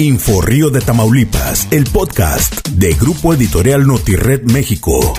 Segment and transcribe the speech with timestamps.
[0.00, 5.12] Info Río de Tamaulipas, el podcast de Grupo Editorial Notired México.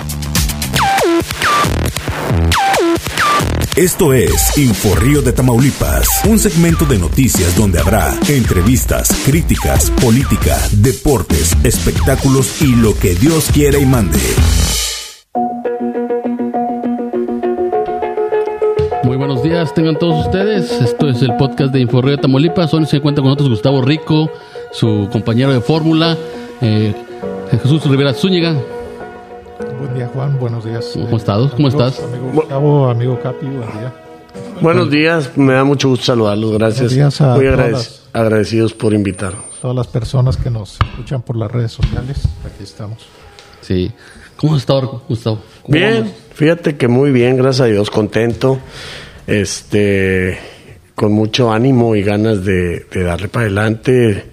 [3.76, 10.58] Esto es Info Río de Tamaulipas, un segmento de noticias donde habrá entrevistas, críticas, política,
[10.72, 14.18] deportes, espectáculos y lo que Dios quiera y mande.
[19.04, 20.72] Muy buenos días, tengan todos ustedes.
[20.72, 22.74] Esto es el podcast de Inforrío de Tamaulipas.
[22.74, 24.32] Hoy se encuentra con nosotros Gustavo Rico,
[24.72, 26.18] su compañero de fórmula,
[26.62, 26.94] eh,
[27.62, 28.56] Jesús Rivera Zúñiga.
[29.80, 30.40] Buen día, Juan.
[30.40, 30.92] Buenos días.
[30.94, 31.52] ¿Cómo estás?
[31.54, 32.00] ¿Cómo estás?
[32.00, 33.94] Amigo Gustavo, amigo Capi, buen día.
[34.62, 36.94] Buenos días, me da mucho gusto saludarlos, gracias.
[36.94, 39.44] Buenos días a Muy agradec- las- agradecidos por invitarnos.
[39.62, 43.00] Todas las personas que nos escuchan por las redes sociales, aquí estamos.
[43.62, 43.92] Sí.
[44.38, 45.40] ¿Cómo has estado, Gustavo?
[45.64, 46.12] ¿Cómo Bien, vamos?
[46.34, 48.60] fíjate que muy bien, gracias a Dios, contento,
[49.28, 50.38] este,
[50.96, 54.31] con mucho ánimo y ganas de, de darle para adelante,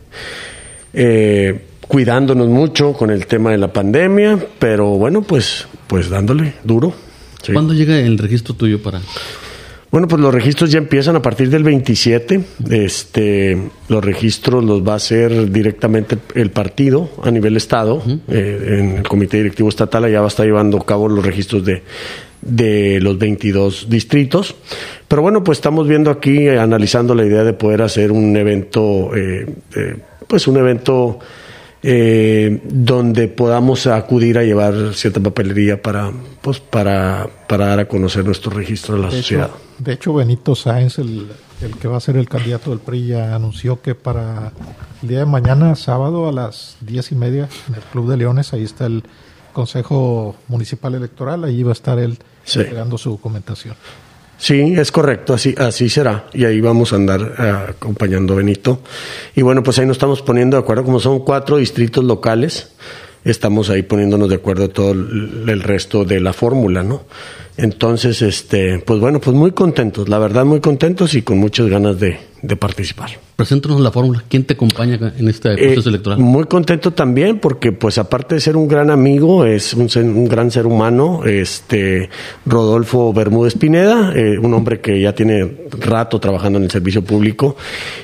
[0.92, 6.92] eh, cuidándonos mucho con el tema de la pandemia, pero bueno, pues, pues dándole duro.
[7.42, 7.52] sí.
[7.52, 9.00] ¿Cuándo llega el registro tuyo para...?
[9.90, 12.44] Bueno, pues los registros ya empiezan a partir del 27.
[12.70, 18.02] Este, los registros los va a hacer directamente el partido a nivel estado.
[18.28, 21.64] Eh, en el comité directivo estatal allá va a estar llevando a cabo los registros
[21.64, 21.82] de,
[22.42, 24.56] de los 22 distritos.
[25.08, 29.14] Pero bueno, pues estamos viendo aquí, eh, analizando la idea de poder hacer un evento,
[29.16, 31.18] eh, eh, pues un evento
[31.82, 36.10] eh, donde podamos acudir a llevar cierta papelería para,
[36.42, 39.46] pues para, para dar a conocer nuestro registro a la De sociedad.
[39.46, 41.28] hecho, de hecho, Benito Sáenz, el,
[41.62, 44.52] el que va a ser el candidato del PRI, ya anunció que para
[45.02, 48.52] el día de mañana, sábado, a las diez y media, en el Club de Leones,
[48.52, 49.04] ahí está el
[49.54, 52.60] Consejo Municipal Electoral, ahí va a estar él Sí.
[52.60, 53.74] entregando su documentación.
[54.38, 56.26] Sí, es correcto, así, así será.
[56.32, 58.80] Y ahí vamos a andar eh, acompañando a Benito.
[59.34, 62.70] Y bueno, pues ahí nos estamos poniendo de acuerdo, como son cuatro distritos locales,
[63.24, 67.02] estamos ahí poniéndonos de acuerdo todo el, el resto de la fórmula, ¿no?
[67.56, 71.98] Entonces, este, pues bueno, pues muy contentos, la verdad muy contentos y con muchas ganas
[71.98, 73.10] de, de participar.
[73.36, 74.24] Preséntanos la fórmula.
[74.28, 76.18] ¿Quién te acompaña en este proceso Eh, electoral?
[76.18, 80.66] Muy contento también porque, pues, aparte de ser un gran amigo, es un, gran ser
[80.66, 82.10] humano, este
[82.46, 87.56] Rodolfo Bermúdez Pineda, eh, un hombre que ya tiene rato trabajando en el servicio público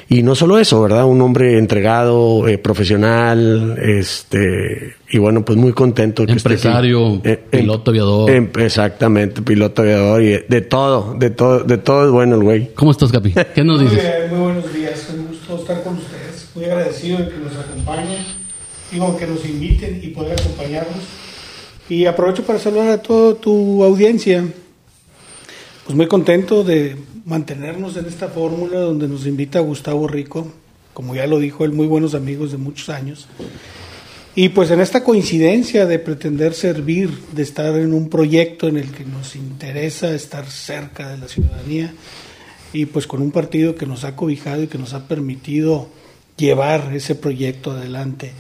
[0.09, 1.05] y no solo eso, ¿verdad?
[1.05, 6.27] Un hombre entregado, eh, profesional, este y bueno, pues muy contento.
[6.27, 6.55] que esté aquí.
[6.55, 8.31] Empresario, em- piloto aviador.
[8.31, 12.71] em- exactamente, piloto aviador y de todo, de todo, de todo es bueno el güey.
[12.75, 13.33] ¿Cómo estás, Capi?
[13.55, 14.05] ¿Qué nos Muy dices?
[14.29, 16.49] Muy buenos días, un gusto estar con ustedes.
[16.55, 18.25] Muy agradecido de que nos acompañen,
[18.91, 21.03] digo que nos inviten y poder acompañarnos.
[21.89, 24.45] Y aprovecho para saludar a toda tu audiencia.
[25.85, 30.51] Pues muy contento de mantenernos en esta fórmula donde nos invita Gustavo Rico,
[30.95, 33.27] como ya lo dijo él, muy buenos amigos de muchos años.
[34.35, 38.91] Y pues en esta coincidencia de pretender servir, de estar en un proyecto en el
[38.91, 41.93] que nos interesa estar cerca de la ciudadanía
[42.75, 45.87] y pues con un partido que nos ha cobijado y que nos ha permitido
[46.37, 48.33] llevar ese proyecto adelante.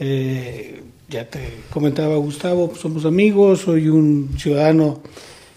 [0.00, 5.02] Eh, ya te comentaba Gustavo, pues, somos amigos, soy un ciudadano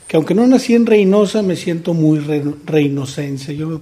[0.08, 3.56] que aunque no nací en Reynosa, me siento muy re- reinocense.
[3.56, 3.82] Yo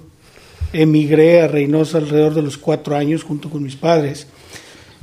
[0.72, 4.28] emigré a Reynosa alrededor de los cuatro años junto con mis padres.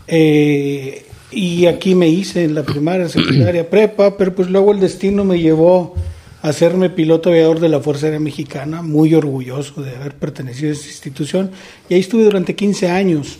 [0.07, 5.23] Eh, y aquí me hice en la primaria, secundaria, prepa, pero pues luego el destino
[5.23, 5.95] me llevó
[6.41, 10.87] hacerme piloto aviador de la Fuerza Aérea Mexicana, muy orgulloso de haber pertenecido a esta
[10.87, 11.51] institución.
[11.87, 13.39] Y ahí estuve durante 15 años.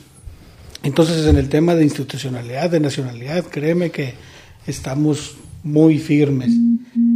[0.84, 4.14] Entonces, en el tema de institucionalidad, de nacionalidad, créeme que
[4.68, 6.52] estamos muy firmes.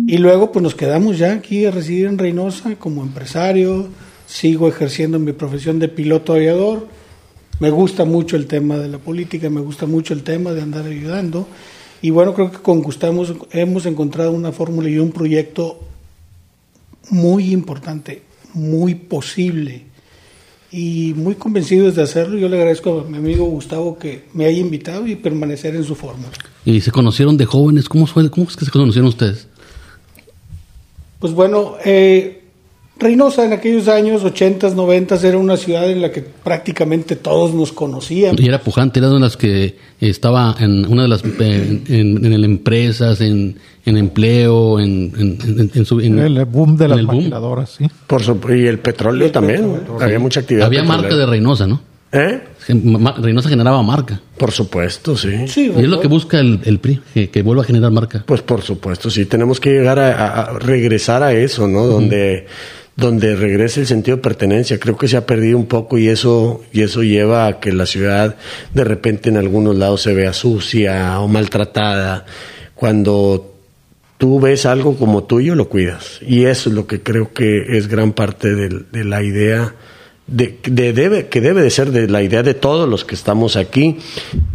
[0.07, 3.87] Y luego, pues nos quedamos ya aquí a residir en Reynosa como empresario,
[4.27, 6.87] sigo ejerciendo mi profesión de piloto aviador.
[7.59, 10.85] Me gusta mucho el tema de la política, me gusta mucho el tema de andar
[10.85, 11.47] ayudando.
[12.05, 15.79] Y bueno, creo que con Gustavo hemos, hemos encontrado una fórmula y un proyecto
[17.09, 18.21] muy importante,
[18.53, 19.85] muy posible
[20.71, 22.37] y muy convencidos de hacerlo.
[22.37, 25.95] Yo le agradezco a mi amigo Gustavo que me haya invitado y permanecer en su
[25.95, 26.29] fórmula.
[26.63, 27.89] Y se conocieron de jóvenes.
[27.89, 29.47] ¿Cómo, fue, ¿Cómo es que se conocieron ustedes?
[31.17, 32.43] Pues bueno, eh,
[32.97, 37.73] Reynosa en aquellos años 80, 90 era una ciudad en la que prácticamente todos nos
[37.73, 38.35] conocían.
[38.39, 42.33] Y era pujante, era de las que estaba en una de las eh, en, en,
[42.33, 47.07] en empresas, en, en empleo, en, en, en su, en- el boom de las el
[47.07, 47.85] maquiladoras, sí.
[48.07, 50.65] Por su- y el petróleo también, había mucha actividad.
[50.67, 51.01] Había petrolera.
[51.03, 51.81] marca de Reynosa, ¿no?
[52.13, 52.39] ¿Eh?
[53.19, 54.21] Reynosa generaba marca.
[54.37, 55.47] Por supuesto, sí.
[55.49, 58.23] Sí, Y es lo que busca el, el PRI, que, que vuelva a generar marca.
[58.25, 61.85] Pues por supuesto, sí, tenemos que llegar a, a- a regresar a eso, ¿no?
[61.85, 62.45] Donde,
[62.95, 64.79] donde regrese el sentido de pertenencia.
[64.79, 67.85] Creo que se ha perdido un poco y eso, y eso lleva a que la
[67.85, 68.35] ciudad
[68.73, 72.25] de repente en algunos lados se vea sucia o maltratada.
[72.73, 73.53] Cuando
[74.17, 76.19] tú ves algo como tuyo, lo cuidas.
[76.21, 79.75] Y eso es lo que creo que es gran parte de, de la idea
[80.27, 83.55] de, de debe, que debe de ser de la idea de todos los que estamos
[83.55, 83.97] aquí,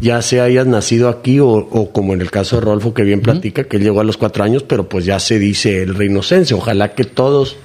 [0.01, 3.21] ya sea hayas nacido aquí o, o como en el caso de Rolfo que bien
[3.21, 6.55] platica, que él llegó a los cuatro años, pero pues ya se dice el reinocense.
[6.55, 7.57] Ojalá que todos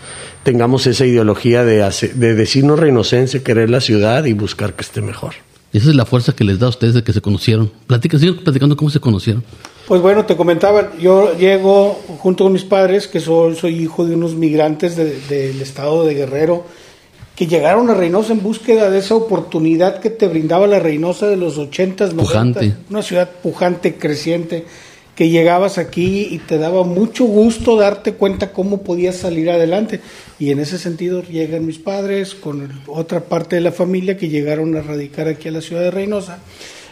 [0.45, 1.83] tengamos esa ideología de,
[2.13, 5.33] de decirnos reinocense, querer la ciudad y buscar que esté mejor.
[5.74, 7.69] Esa es la fuerza que les da a ustedes de que se conocieron.
[7.88, 9.44] Platica, sigan platicando cómo se conocieron.
[9.88, 14.15] Pues bueno, te comentaba, yo llego junto con mis padres, que soy, soy hijo de
[14.15, 16.63] unos migrantes de- del estado de Guerrero,
[17.36, 21.36] que llegaron a Reynosa en búsqueda de esa oportunidad que te brindaba la Reynosa de
[21.36, 22.74] los 80s, 90s, Pujante.
[22.89, 24.65] una ciudad pujante, creciente,
[25.15, 30.01] que llegabas aquí y te daba mucho gusto darte cuenta cómo podías salir adelante.
[30.39, 34.75] Y en ese sentido llegan mis padres con otra parte de la familia que llegaron
[34.75, 36.39] a radicar aquí a la ciudad de Reynosa.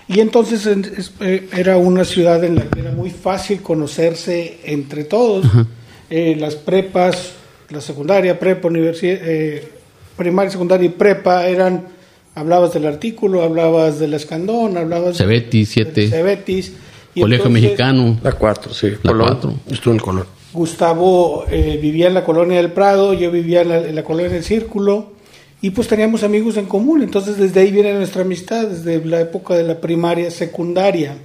[0.07, 4.57] Y entonces en- es- eh, era una ciudad en la que era muy fácil conocerse
[4.65, 5.45] entre todos.
[6.09, 7.31] Eh, las prepas,
[7.69, 9.67] la secundaria, prepa, universidad, eh,
[10.15, 11.87] primaria, secundaria y prepa eran,
[12.35, 16.07] hablabas del artículo, hablabas del escandón, hablabas Cebetis, siete.
[16.09, 16.73] Cebetis.
[17.15, 18.19] Y Colegio entonces, Mexicano.
[18.23, 18.89] La cuatro, sí.
[19.03, 19.27] La Colón.
[19.27, 19.53] cuatro.
[19.69, 20.25] Estuvo en Colón.
[20.53, 24.29] Gustavo eh, vivía en la colonia del Prado, yo vivía en la, en la colonia
[24.29, 25.13] del Círculo
[25.61, 29.55] y pues teníamos amigos en común, entonces desde ahí viene nuestra amistad, desde la época
[29.55, 31.15] de la primaria, secundaria.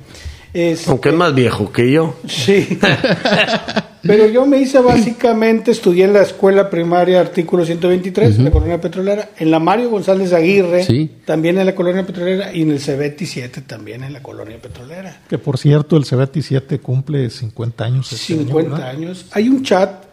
[0.52, 2.14] Este, Aunque es más viejo que yo.
[2.26, 2.78] Sí.
[4.02, 8.80] Pero yo me hice básicamente, estudié en la escuela primaria artículo 123, en la colonia
[8.80, 11.10] petrolera, en la Mario González Aguirre, Sí.
[11.24, 15.20] también en la colonia petrolera, y en el Cebeti 7 también en la colonia petrolera.
[15.28, 18.12] Que por cierto, el Cebeti 7 cumple 50 años.
[18.12, 18.88] este año, 50 ¿verdad?
[18.90, 19.26] años.
[19.32, 20.04] Hay un chat,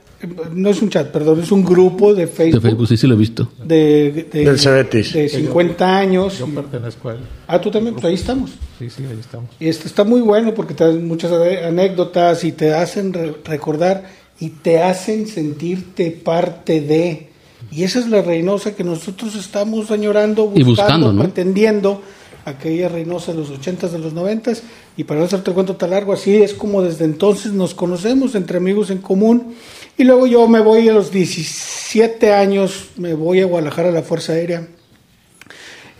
[0.54, 2.62] no es un chat, perdón, es un grupo de De Facebook.
[2.62, 3.50] Facebook, sí, sí lo he visto.
[3.64, 5.14] de, de- Del Cebetis.
[5.14, 6.40] de 50 años.
[6.40, 7.20] Yo pertenezco a él.
[7.48, 8.52] Ah, tú también, pues ahí estamos.
[8.80, 9.50] Sí, sí, ahí estamos.
[9.60, 14.04] Y este está muy bueno porque te dan muchas anécdotas y te hacen re- recordar
[14.40, 17.30] y te hacen sentirte parte de.
[17.72, 21.22] Y esa es la Reynosa que nosotros estamos añorando, Y buscando, buscando, ¿no?
[21.24, 22.02] pretendiendo.
[22.46, 24.62] Aquella Reynosa de los 80s, de los 90s.
[24.98, 28.36] Y para no hacerte el cuento tan largo, así es como desde entonces nos conocemos
[28.36, 29.56] entre amigos en común.
[29.98, 34.02] Y luego yo me voy a los 17 años, me voy a Guadalajara a la
[34.02, 34.68] Fuerza Aérea.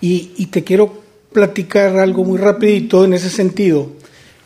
[0.02, 1.02] Y, y te quiero
[1.32, 3.92] platicar algo muy rapidito en ese sentido.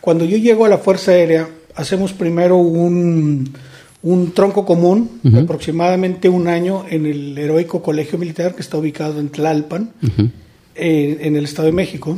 [0.02, 3.52] Cuando yo llego a la Fuerza Aérea, hacemos primero un,
[4.02, 9.20] un tronco común, de aproximadamente un año, en el heroico Colegio Militar que está ubicado
[9.20, 9.92] en Tlalpan,
[10.76, 12.18] eh, en el Estado de México.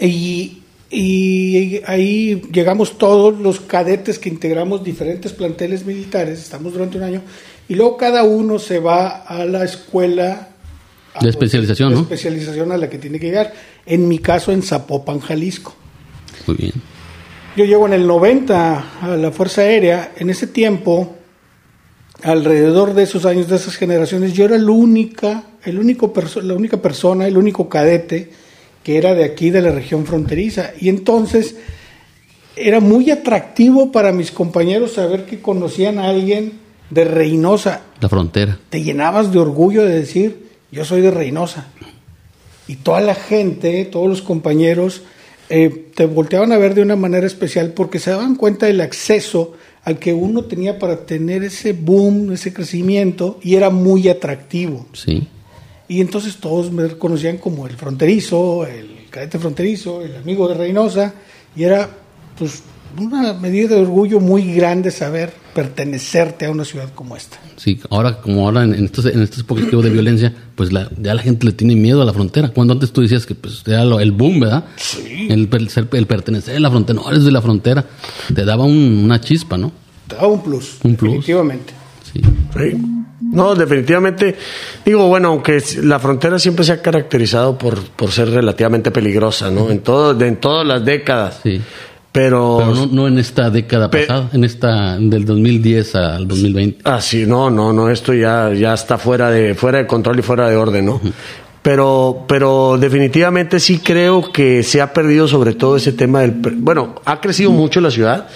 [0.00, 0.61] Y,
[0.94, 7.22] y ahí llegamos todos los cadetes que integramos diferentes planteles militares, estamos durante un año,
[7.66, 10.50] y luego cada uno se va a la escuela
[11.18, 12.00] De especialización, ¿no?
[12.00, 13.54] especialización a la que tiene que llegar.
[13.86, 15.74] En mi caso, en Zapopan, Jalisco.
[16.46, 16.72] Muy bien.
[17.56, 20.12] Yo llego en el 90 a la Fuerza Aérea.
[20.16, 21.16] En ese tiempo,
[22.22, 26.12] alrededor de esos años, de esas generaciones, yo era la única, el único
[26.42, 28.41] la única persona, el único cadete
[28.82, 30.72] que era de aquí, de la región fronteriza.
[30.80, 31.56] Y entonces
[32.56, 36.52] era muy atractivo para mis compañeros saber que conocían a alguien
[36.90, 37.82] de Reynosa.
[38.00, 38.58] La frontera.
[38.68, 41.68] Te llenabas de orgullo de decir, yo soy de Reynosa.
[42.68, 45.02] Y toda la gente, todos los compañeros,
[45.48, 49.54] eh, te volteaban a ver de una manera especial porque se daban cuenta del acceso
[49.84, 54.86] al que uno tenía para tener ese boom, ese crecimiento, y era muy atractivo.
[54.92, 55.26] Sí.
[55.92, 61.12] Y entonces todos me reconocían como el fronterizo, el cadete fronterizo, el amigo de Reynosa,
[61.54, 61.88] y era
[62.38, 62.62] pues
[62.98, 67.38] una medida de orgullo muy grande saber pertenecerte a una ciudad como esta.
[67.56, 69.44] Sí, ahora como ahora en, estos en estos
[69.82, 72.48] de violencia, pues la, ya la gente le tiene miedo a la frontera.
[72.48, 74.64] Cuando antes tú decías que pues era lo- el boom, ¿verdad?
[74.76, 75.26] Sí.
[75.30, 77.84] El, per- ser- el pertenecer a la frontera, no eres de la frontera,
[78.34, 79.72] te daba un- una chispa, ¿no?
[80.08, 81.12] Te da un plus, Un plus.
[81.12, 81.72] definitivamente.
[82.12, 82.20] Sí.
[82.22, 83.01] Sí.
[83.32, 84.36] No, definitivamente.
[84.84, 89.70] Digo, bueno, aunque la frontera siempre se ha caracterizado por, por ser relativamente peligrosa, ¿no?
[89.70, 91.40] En, todo, de- en todas las décadas.
[91.42, 91.60] Sí.
[92.12, 96.80] Pero, Pero no, no en esta década Pe- pasada, en esta del 2010 al 2020.
[96.84, 100.22] Ah, sí, no, no, no, esto ya, ya está fuera de, fuera de control y
[100.22, 101.00] fuera de orden, ¿no?
[101.62, 106.96] Pero, pero definitivamente sí creo que se ha perdido sobre todo ese tema del, bueno,
[107.04, 108.26] ha crecido mucho la ciudad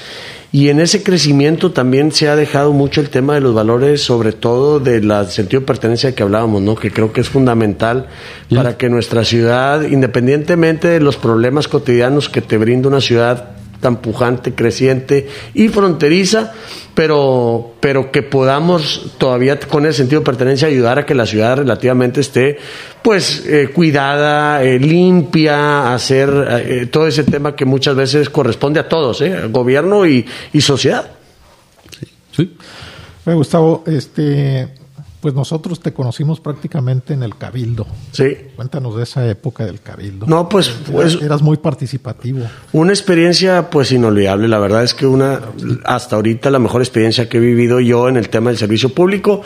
[0.56, 4.32] y en ese crecimiento también se ha dejado mucho el tema de los valores, sobre
[4.32, 6.76] todo del sentido de pertenencia que hablábamos, ¿no?
[6.76, 8.06] Que creo que es fundamental
[8.54, 13.96] para que nuestra ciudad, independientemente de los problemas cotidianos que te brinda una ciudad tan
[13.96, 16.52] pujante, creciente y fronteriza,
[16.94, 21.58] pero, pero que podamos todavía con el sentido de pertenencia ayudar a que la ciudad
[21.58, 22.58] relativamente esté
[23.02, 28.88] pues eh, cuidada, eh, limpia, hacer eh, todo ese tema que muchas veces corresponde a
[28.88, 31.10] todos, gobierno y, y sociedad.
[32.32, 32.56] Sí.
[33.24, 34.68] Gustavo, este,
[35.20, 37.86] pues nosotros te conocimos prácticamente en el Cabildo.
[38.12, 38.36] Sí.
[38.54, 40.26] Cuéntanos de esa época del Cabildo.
[40.26, 42.46] No, pues, pues eras, muy participativo.
[42.72, 44.48] Una experiencia pues inolvidable.
[44.48, 45.40] La verdad es que una
[45.84, 49.42] hasta ahorita la mejor experiencia que he vivido yo en el tema del servicio público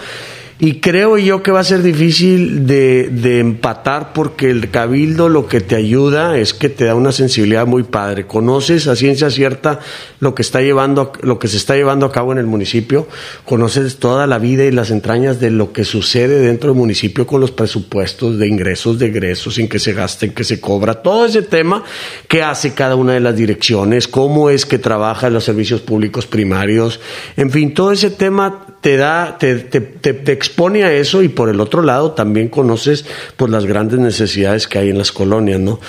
[0.63, 5.47] y creo yo que va a ser difícil de, de, empatar porque el cabildo lo
[5.47, 8.27] que te ayuda es que te da una sensibilidad muy padre.
[8.27, 9.81] Conoces a ciencia cierta
[10.19, 13.09] lo que está llevando, lo que se está llevando a cabo en el municipio.
[13.47, 17.41] Conoces toda la vida y las entrañas de lo que sucede dentro del municipio con
[17.41, 21.01] los presupuestos de ingresos, de egresos, en que se gasta, en que se cobra.
[21.01, 21.85] Todo ese tema
[22.29, 27.01] que hace cada una de las direcciones, cómo es que trabaja los servicios públicos primarios.
[27.39, 31.29] En fin, todo ese tema te da, te, te, te, te expone a eso y
[31.29, 33.05] por el otro lado también conoces
[33.37, 35.81] pues las grandes necesidades que hay en las colonias, ¿no?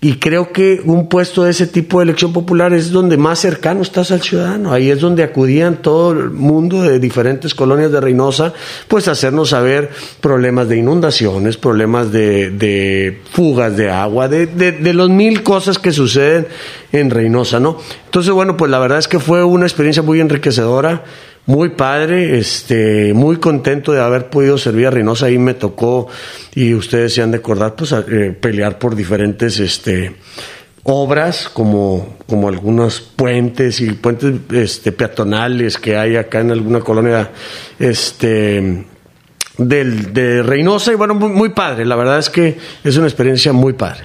[0.00, 3.82] Y creo que un puesto de ese tipo de elección popular es donde más cercano
[3.82, 4.72] estás al ciudadano.
[4.72, 8.52] Ahí es donde acudían todo el mundo de diferentes colonias de Reynosa,
[8.86, 9.90] pues a hacernos saber
[10.20, 15.80] problemas de inundaciones, problemas de, de fugas de agua, de, de, de los mil cosas
[15.80, 16.46] que suceden
[16.92, 17.78] en Reynosa, ¿no?
[18.04, 21.02] Entonces, bueno, pues la verdad es que fue una experiencia muy enriquecedora
[21.48, 25.26] muy padre, este, muy contento de haber podido servir a Reynosa.
[25.26, 26.06] Ahí me tocó,
[26.54, 30.14] y ustedes se han de acordar, pues eh, pelear por diferentes este,
[30.82, 37.30] obras, como, como algunos puentes y puentes este, peatonales que hay acá en alguna colonia
[37.78, 38.84] este,
[39.56, 40.92] del, de Reynosa.
[40.92, 41.86] Y bueno, muy, muy padre.
[41.86, 44.04] La verdad es que es una experiencia muy padre.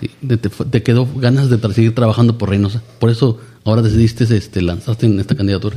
[0.00, 2.82] Sí, te, te, quedó ganas de seguir trabajando por Reynosa.
[2.98, 5.76] Por eso ahora decidiste este, lanzaste en esta candidatura.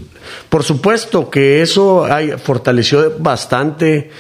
[0.49, 4.11] Por supuesto que eso hay, fortaleció bastante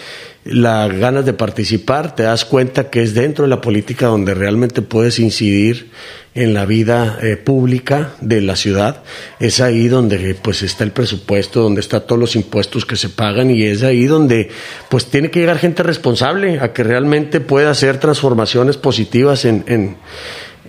[0.45, 4.83] las ganas de participar, te das cuenta que es dentro de la política donde realmente
[4.83, 5.89] puedes incidir
[6.35, 9.01] en la vida eh, pública de la ciudad,
[9.39, 13.49] es ahí donde pues está el presupuesto, donde están todos los impuestos que se pagan
[13.49, 14.51] y es ahí donde
[14.89, 19.97] pues tiene que llegar gente responsable a que realmente pueda hacer transformaciones positivas en, en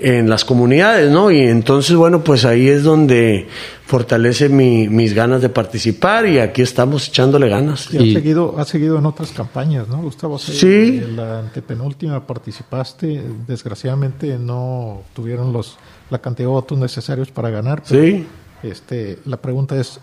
[0.00, 1.30] en las comunidades, ¿no?
[1.30, 3.48] Y entonces, bueno, pues ahí es donde
[3.86, 7.92] fortalece mi, mis ganas de participar y aquí estamos echándole ganas.
[7.92, 10.38] Y, has, seguido, has seguido en otras campañas, ¿no, Gustavo?
[10.38, 11.00] Sí.
[11.02, 15.78] En la antepenúltima participaste, desgraciadamente no tuvieron los
[16.10, 17.82] la cantidad de votos necesarios para ganar.
[17.84, 18.26] sí.
[18.62, 20.00] Este, la pregunta es,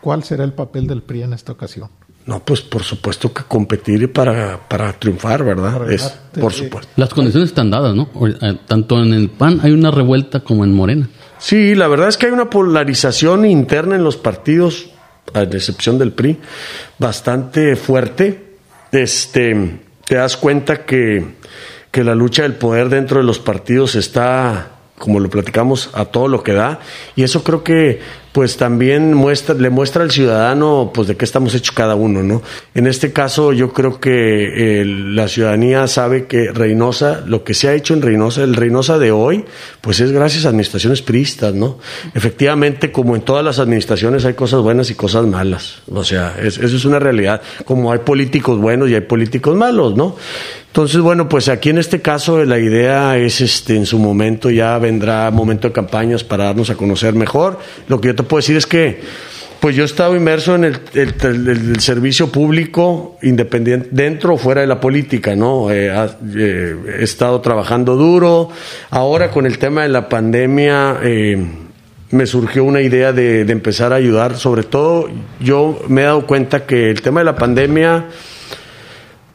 [0.00, 1.88] ¿cuál será el papel del PRI en esta ocasión?
[2.26, 5.88] No, pues por supuesto que competir para, para triunfar, ¿verdad?
[5.90, 6.90] es, por supuesto.
[6.96, 8.10] Las condiciones están dadas, ¿no?
[8.26, 11.08] Eh, tanto en el PAN hay una revuelta como en Morena.
[11.38, 14.90] Sí, la verdad es que hay una polarización interna en los partidos,
[15.34, 16.38] a excepción del PRI,
[16.98, 18.56] bastante fuerte.
[18.90, 21.36] Este, te das cuenta que,
[21.92, 26.28] que la lucha del poder dentro de los partidos está como lo platicamos, a todo
[26.28, 26.80] lo que da.
[27.14, 28.00] Y eso creo que
[28.36, 32.42] pues también muestra, le muestra al ciudadano pues de qué estamos hechos cada uno, ¿no?
[32.74, 37.68] En este caso yo creo que eh, la ciudadanía sabe que Reynosa, lo que se
[37.68, 39.46] ha hecho en Reynosa, el Reynosa de hoy,
[39.80, 41.78] pues es gracias a administraciones priistas, ¿no?
[42.12, 46.62] Efectivamente, como en todas las administraciones hay cosas buenas y cosas malas, o sea, eso
[46.62, 50.14] es una realidad, como hay políticos buenos y hay políticos malos, ¿no?
[50.76, 54.76] Entonces, bueno, pues aquí en este caso la idea es, este, en su momento ya
[54.76, 57.58] vendrá momento de campañas para darnos a conocer mejor.
[57.88, 59.00] Lo que yo te puedo decir es que,
[59.60, 64.66] pues yo he estado inmerso en el, el, servicio público independiente, dentro o fuera de
[64.66, 65.70] la política, ¿no?
[65.70, 65.90] Eh,
[66.36, 68.50] eh, he estado trabajando duro.
[68.90, 71.44] Ahora con el tema de la pandemia, eh,
[72.10, 74.36] me surgió una idea de, de empezar a ayudar.
[74.36, 75.08] Sobre todo,
[75.40, 78.06] yo me he dado cuenta que el tema de la pandemia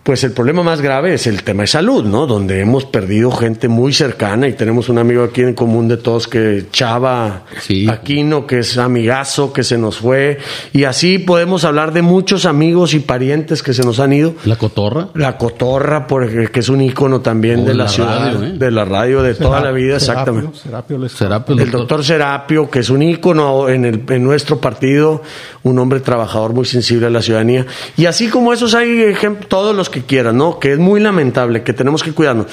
[0.04, 2.26] pues el problema más grave es el tema de salud, ¿no?
[2.26, 6.28] Donde hemos perdido gente muy cercana y tenemos un amigo aquí en común de todos
[6.28, 7.44] que Chava
[7.88, 10.40] Aquino, que es amigazo, que se nos fue.
[10.74, 14.34] Y así podemos hablar de muchos amigos y parientes que se nos han ido.
[14.46, 15.10] ¿La Cotorra?
[15.14, 18.54] La Cotorra, porque, que es un ícono también oh, de la, ciudad, ¿eh?
[18.58, 20.58] de la radio de toda la vida, exactamente.
[20.58, 25.22] Serapio, el doctor Serapio, que es un ícono en, el, en nuestro partido,
[25.62, 27.68] un hombre trabajador muy sensible a la ciudadanía.
[27.98, 30.60] Y así como esos hay ejemplos, todos los que quieran, ¿no?
[30.60, 32.48] Que es muy lamentable, que tenemos que cuidarnos.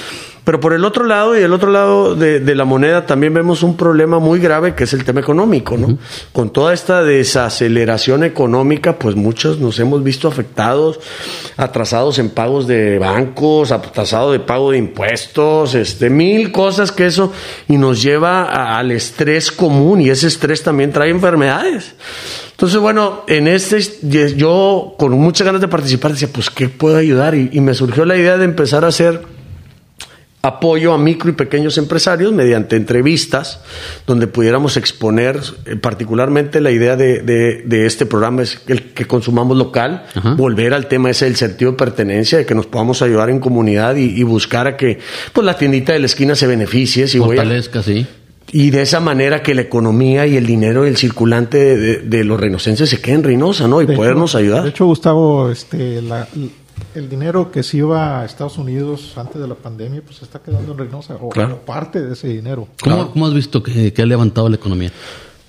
[0.49, 3.63] Pero por el otro lado y del otro lado de, de la moneda también vemos
[3.63, 5.99] un problema muy grave que es el tema económico, ¿no?
[6.33, 11.01] Con toda esta desaceleración económica, pues muchos nos hemos visto afectados,
[11.59, 17.31] atrasados en pagos de bancos, atrasados de pago de impuestos, este, mil cosas que eso
[17.69, 21.95] y nos lleva a- al estrés común y ese estrés también trae enfermedades.
[22.53, 23.81] Entonces, bueno, en este
[24.35, 27.35] yo con muchas ganas de participar decía, pues, ¿qué puedo ayudar?
[27.35, 29.37] Y, y me surgió la idea de empezar a hacer
[30.41, 33.61] apoyo a micro y pequeños empresarios mediante entrevistas
[34.07, 39.05] donde pudiéramos exponer eh, particularmente la idea de, de- de este programa es el que
[39.07, 40.35] consumamos local, Ajá.
[40.35, 43.97] volver al tema ese del sentido de pertenencia, de que nos podamos ayudar en comunidad
[43.97, 45.01] y, y buscar a que
[45.33, 47.09] pues la tiendita de la esquina se beneficie.
[47.09, 48.07] Si voy a- Fortalezca, sí.
[48.53, 51.97] y de esa manera que la economía y el dinero y el circulante de, de-
[51.99, 53.83] de los reynosenses se quede en Reynosa, ¿no?
[53.83, 54.63] Y De podernos hecho- ayudar.
[54.63, 56.29] De hecho, Gustavo, este, la-
[56.95, 60.41] el dinero que se iba a Estados Unidos antes de la pandemia, pues se está
[60.41, 61.59] quedando en Reynosa, o Claro.
[61.65, 62.69] parte de ese dinero.
[62.83, 64.91] ¿Cómo, cómo has visto que, que ha levantado la economía?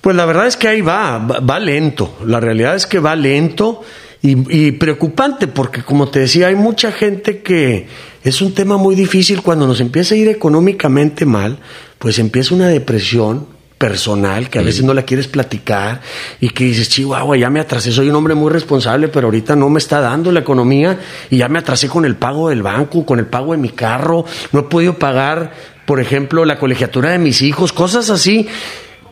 [0.01, 2.15] Pues la verdad es que ahí va, va, va lento.
[2.25, 3.81] La realidad es que va lento
[4.21, 7.87] y, y preocupante porque, como te decía, hay mucha gente que
[8.23, 11.59] es un tema muy difícil cuando nos empieza a ir económicamente mal,
[11.99, 13.47] pues empieza una depresión
[13.79, 16.01] personal que a veces no la quieres platicar
[16.41, 19.69] y que dices, chihuahua, ya me atrasé, soy un hombre muy responsable, pero ahorita no
[19.69, 23.19] me está dando la economía y ya me atrasé con el pago del banco, con
[23.19, 25.53] el pago de mi carro, no he podido pagar,
[25.85, 28.47] por ejemplo, la colegiatura de mis hijos, cosas así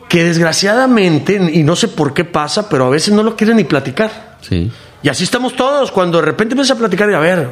[0.08, 3.64] que desgraciadamente, y no sé por qué pasa, pero a veces no lo quieren ni
[3.64, 4.36] platicar.
[4.42, 4.70] Sí.
[5.02, 7.48] Y así estamos todos, cuando de repente empiezas a platicar y a ver,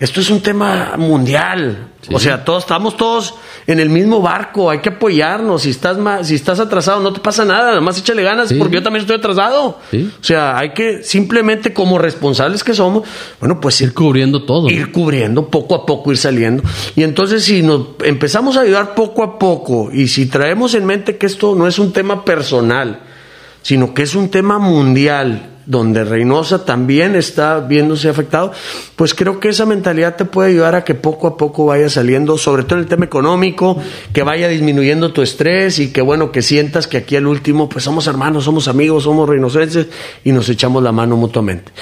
[0.00, 1.88] esto es un tema mundial.
[2.02, 2.14] Sí.
[2.14, 3.34] O sea, todos estamos todos
[3.66, 5.62] en el mismo barco, hay que apoyarnos.
[5.62, 8.56] Si estás ma- si estás atrasado, no te pasa nada, nada más échale ganas, Sí.
[8.56, 9.78] porque yo también estoy atrasado.
[9.90, 10.10] Sí.
[10.20, 13.04] O sea, hay que simplemente como responsables que somos,
[13.40, 14.68] bueno, pues Ir cubriendo todo.
[14.68, 16.62] ir cubriendo, poco a poco ir saliendo.
[16.94, 21.16] Y entonces si nos empezamos a ayudar poco a poco y si traemos en mente
[21.16, 23.00] que esto no es un tema personal,
[23.62, 28.52] sino que es un tema mundial, donde Reynosa también está viéndose afectado,
[28.96, 32.38] pues creo que esa mentalidad te puede ayudar a que poco a poco vaya saliendo,
[32.38, 33.78] sobre todo en el tema económico,
[34.12, 37.84] que vaya disminuyendo tu estrés y que bueno, que sientas que aquí al último, pues
[37.84, 39.86] somos hermanos, somos amigos, somos reinocenses
[40.24, 41.72] y nos echamos la mano mutuamente.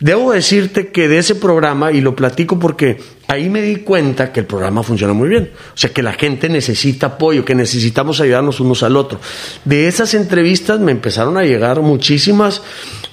[0.00, 2.98] Debo decirte que de ese programa, y lo platico porque
[3.32, 5.50] ahí me di cuenta que el programa funciona muy bien.
[5.74, 9.20] O sea, que la gente necesita apoyo, que necesitamos ayudarnos unos al otro.
[9.64, 12.62] De esas entrevistas me empezaron a llegar muchísimas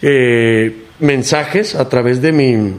[0.02, 2.74] eh, mensajes a través de mi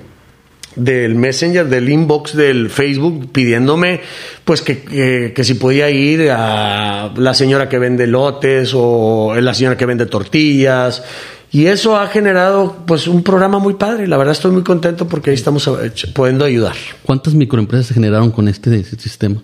[0.76, 4.00] del Messenger, del inbox del Facebook, pidiéndome
[4.44, 9.52] pues que, que, que si podía ir a la señora que vende lotes o la
[9.52, 11.02] señora que vende tortillas.
[11.52, 14.06] Y eso ha generado pues un programa muy padre.
[14.06, 16.76] La verdad estoy muy contento porque ahí estamos eh, pudiendo ayudar.
[17.04, 19.42] ¿Cuántas microempresas se generaron con este, este sistema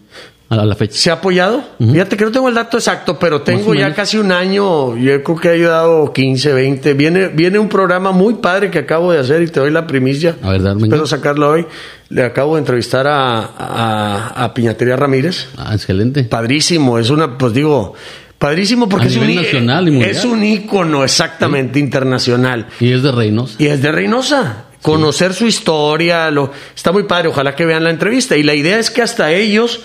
[0.49, 0.95] a la, fecha?
[0.97, 1.65] ¿Se ha apoyado?
[1.81, 4.97] Fíjate que no tengo el dato exacto, pero tengo ya casi un año.
[4.97, 6.95] Yo creo que ha ayudado 15, 20.
[6.95, 10.37] Viene, viene un programa muy padre que acabo de hacer y te doy la primicia.
[10.43, 10.85] A ver, dame.
[10.85, 11.67] Espero sacarlo hoy.
[12.09, 15.49] Le acabo de entrevistar a, a, a Piñatería Ramírez.
[15.57, 16.23] Ah, excelente.
[16.23, 17.95] Padrísimo, es una, pues digo,
[18.39, 22.67] padrísimo porque es un, nacional y es un ícono exactamente internacional.
[22.81, 23.57] Y es de Reynosa.
[23.59, 24.65] Y es de Reynosa.
[24.83, 28.37] Conocer su historia, lo, está muy padre, ojalá que vean la entrevista.
[28.37, 29.81] Y la idea es que hasta ellos,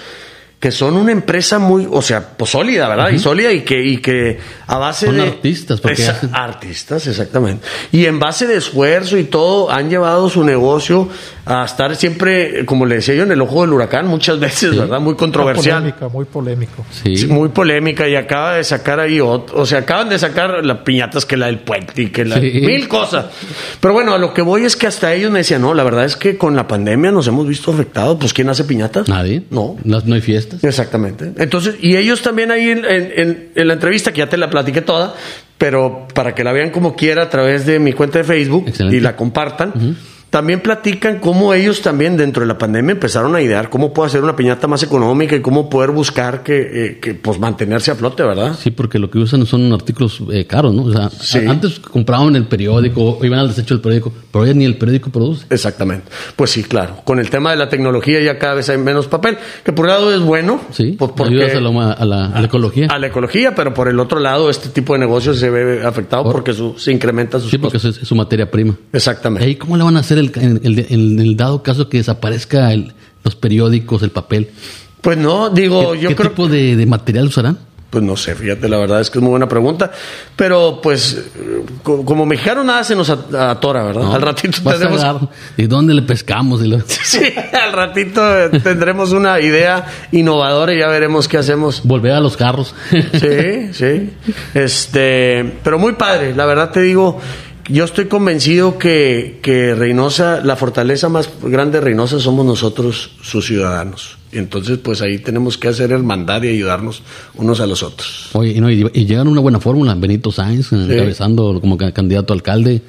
[0.62, 3.10] que son una empresa muy, o sea, pues sólida, ¿verdad?
[3.10, 5.24] Y sólida y que, y que a base Son de...
[5.24, 7.66] artistas, porque Esa- hacen- Artistas, exactamente.
[7.92, 11.10] Y en base de esfuerzo y todo, han llevado su negocio
[11.46, 15.00] a estar siempre, como le decía yo, en el ojo del huracán muchas veces, ¿verdad?
[15.02, 15.80] Muy controversial.
[15.82, 16.86] Polémica, muy polémico.
[16.92, 17.18] Sí.
[17.18, 20.78] Sí, muy polémica y acaba de sacar ahí otro, o sea, acaban de sacar las
[20.82, 22.62] piñatas que la del puente y que la Sí.
[22.64, 23.26] mil cosas.
[23.80, 26.06] Pero bueno, a lo que voy es que hasta ellos me decían, no, la verdad
[26.06, 29.10] es que con la pandemia nos hemos visto afectados, pues ¿quién hace piñatas?
[29.10, 29.42] Nadie.
[29.50, 29.76] No.
[29.84, 30.22] Las- no hay
[30.62, 31.32] Exactamente.
[31.38, 34.50] Entonces, y ellos también ahí en, en- en- en la entrevista, que ya te la
[34.50, 35.16] platiqué toda,
[35.58, 38.98] pero para que la vean como quiera a través de mi cuenta de Facebook Excelente.
[38.98, 39.74] y la compartan.
[40.32, 44.24] También platican cómo ellos también dentro de la pandemia empezaron a idear cómo puedo hacer
[44.24, 48.24] una piñata más económica y cómo poder buscar que, eh, que, pues mantenerse a flote,
[48.24, 48.56] ¿verdad?
[48.58, 50.84] Sí, porque lo que usan son artículos eh, caros, ¿no?
[50.84, 51.40] O sea, Sí.
[51.46, 55.10] antes compraban el periódico, o iban al desecho del periódico, pero hoy ni el periódico
[55.10, 55.46] produce.
[55.50, 56.06] Exactamente.
[56.38, 57.02] Pues sí, claro.
[57.04, 59.92] Con el tema de la tecnología ya cada vez hay menos papel, que por un
[59.92, 60.62] lado es bueno.
[60.72, 62.88] Sí, pues porque- ayudas a la, a la- a la ecología.
[62.90, 66.24] a la ecología, pero por el otro lado este tipo de negocios se ve afectado
[66.24, 67.92] Por- porque su- se incrementa sus Sí, porque costos.
[67.96, 68.76] eso es, su materia prima.
[68.94, 69.50] Exactamente.
[69.50, 72.72] ¿Y cómo le van a hacer el, en, el, en el dado caso que desaparezca
[72.74, 74.50] el- los periódicos, el papel?
[75.02, 77.58] Pues no, ¿Qué, digo, yo qué creo tipo de, de material usarán?
[77.92, 79.92] Pues no sé, fíjate, la verdad es que es muy buena pregunta.
[80.38, 81.26] Pero pues,
[81.84, 84.04] co- como mexicano nada se nos at- atora, ¿verdad?
[84.04, 85.02] No, al ratito tendremos.
[85.04, 86.64] agarrar, ¿Y dónde le pescamos?
[86.64, 87.20] Y lo- Sí,
[87.52, 91.82] al ratito eh, tendremos una idea innovadora y ya veremos qué hacemos.
[91.84, 92.74] volver a los carros.
[92.92, 94.10] Sí, sí.
[94.54, 97.20] Este, pero muy padre, la verdad te digo,
[97.70, 103.46] yo estoy convencido que, que Reynosa, la fortaleza más grande de Reynosa somos nosotros, sus
[103.46, 104.18] ciudadanos.
[104.32, 107.04] Entonces, pues ahí tenemos que hacer hermandad y ayudarnos
[107.36, 108.30] unos a los otros.
[108.34, 109.94] Oye, y, no, y, y llegan una buena fórmula.
[109.96, 112.82] Benito Sáenz, encabezando como ca- candidato a alcalde.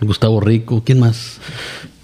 [0.00, 0.82] Gustavo Rico.
[0.84, 1.38] ¿Quién más?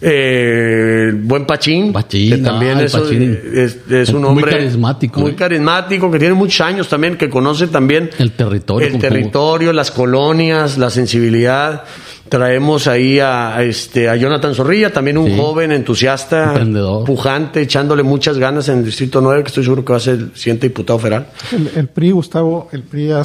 [0.05, 3.39] Eh, buen Pachín, Pachín, que también ah, Pachín.
[3.55, 5.35] es- es un Muy hombre carismático, muy eh.
[5.37, 8.87] carismático, que tiene muchos años también, que conoce también El territorio.
[8.87, 11.85] el como- territorio, las colonias, la sensibilidad.
[12.29, 15.37] Traemos ahí a, a este a Jonathan Zorrilla, también un Sí.
[15.37, 17.05] joven entusiasta, Emprendedor.
[17.05, 20.15] pujante, echándole muchas ganas en el Distrito 9, que estoy seguro que va a ser
[20.15, 21.27] el siguiente diputado federal.
[21.53, 23.21] El, el PRI, Gustavo, el PRI ha,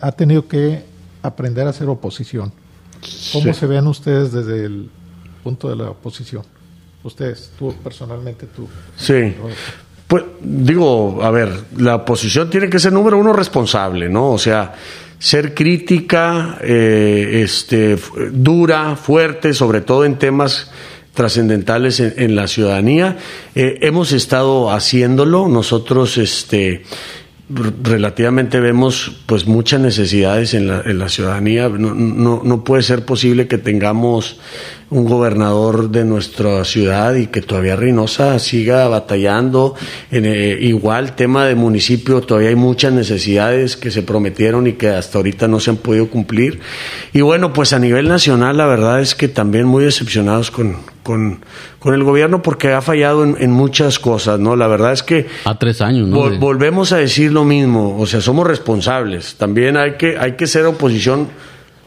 [0.00, 0.84] ha- tenido que
[1.22, 2.52] aprender a hacer oposición.
[3.32, 3.58] ¿Cómo Sí.
[3.60, 4.88] se ven ustedes desde el
[5.42, 6.42] punto de la oposición?
[7.02, 8.68] Ustedes, tú personalmente, tú.
[8.96, 9.34] Sí.
[10.12, 11.48] Pues digo, a ver,
[11.78, 14.32] la oposición tiene que ser número uno responsable, ¿no?
[14.32, 14.74] O sea,
[15.18, 17.96] ser crítica, eh, este,
[18.30, 20.70] dura, fuerte, sobre todo en temas
[21.14, 23.16] trascendentales en, la ciudadanía.
[23.54, 25.48] Eh, hemos estado haciéndolo.
[25.48, 26.82] Nosotros, este,
[27.82, 31.70] relativamente vemos pues muchas necesidades en la, en la ciudadanía.
[31.70, 34.38] No, no, no puede ser posible que tengamos
[34.92, 39.74] un gobernador de nuestra ciudad y que todavía Reynosa siga batallando.
[40.10, 44.88] En, eh, igual, tema de municipio, todavía hay muchas necesidades que se prometieron y que
[44.90, 46.60] hasta ahorita no se han podido cumplir.
[47.12, 51.40] Y bueno, pues a nivel nacional, la verdad es que también muy decepcionados con, con,
[51.78, 54.56] con el gobierno porque ha fallado en, en muchas cosas, ¿no?
[54.56, 56.18] La verdad es que A tres años, ¿no?
[56.18, 59.36] Vol- volvemos a decir lo mismo, o sea, somos responsables.
[59.36, 61.28] También hay que, hay que ser oposición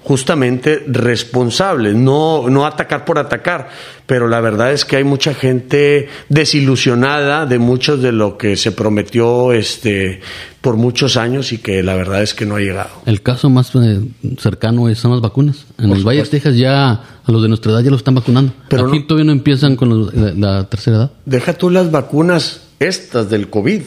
[0.05, 3.69] justamente responsable, no, no atacar por atacar.
[4.05, 8.71] Pero la verdad es que hay mucha gente desilusionada de muchos de lo que se
[8.71, 10.21] prometió este
[10.61, 12.89] por muchos años y que la verdad es que no ha llegado.
[13.05, 13.99] El caso más eh,
[14.39, 15.65] cercano es, son las vacunas.
[15.77, 16.29] En Por el Valle de.
[16.29, 18.53] Texas ya a los de nuestra edad ya los están vacunando.
[18.69, 21.11] Pero Aquí no- todavía no empiezan con los- la, la tercera edad.
[21.25, 23.81] Deja tú las vacunas estas del COVID,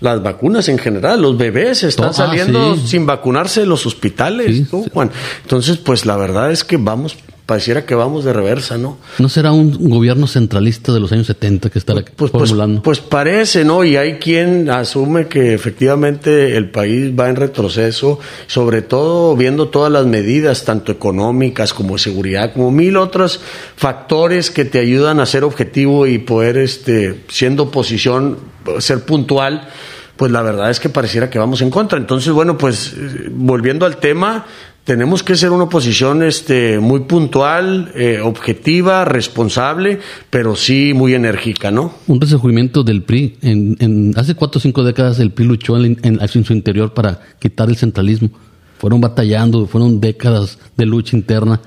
[0.00, 2.88] las vacunas en general, los bebés están Ah, saliendo sí.
[2.88, 4.90] sin vacunarse de los hospitales, Sí, ¿no, sí.
[4.92, 5.10] Juan?
[5.42, 8.96] Entonces, pues la verdad es que vamos, pareciera que vamos de reversa, ¿no?
[9.18, 12.82] ¿No será un gobierno centralista de los años 70 que estará Pues, pues, formulando?
[12.82, 13.84] pues parece, ¿no?
[13.84, 19.92] Y hay quien asume que efectivamente el país va en retroceso, sobre todo viendo todas
[19.92, 23.40] las medidas, tanto económicas como de seguridad, como mil otros
[23.76, 28.38] factores que te ayudan a ser objetivo y poder, este, siendo oposición,
[28.78, 29.68] ser puntual.
[30.16, 31.98] Pues la verdad es que pareciera que vamos en contra.
[31.98, 34.46] Entonces, bueno, pues eh, volviendo al tema,
[34.84, 39.98] tenemos que ser una oposición este, muy puntual, eh, objetiva, responsable,
[40.30, 41.94] pero sí muy enérgica, ¿no?
[42.06, 43.36] un resurgimiento del PRI.
[43.42, 46.92] En, en- hace cuatro o cinco décadas el PRI luchó en, en- en su interior
[46.92, 48.30] para quitar el centralismo.
[48.78, 51.60] Fueron batallando, fueron décadas de lucha interna.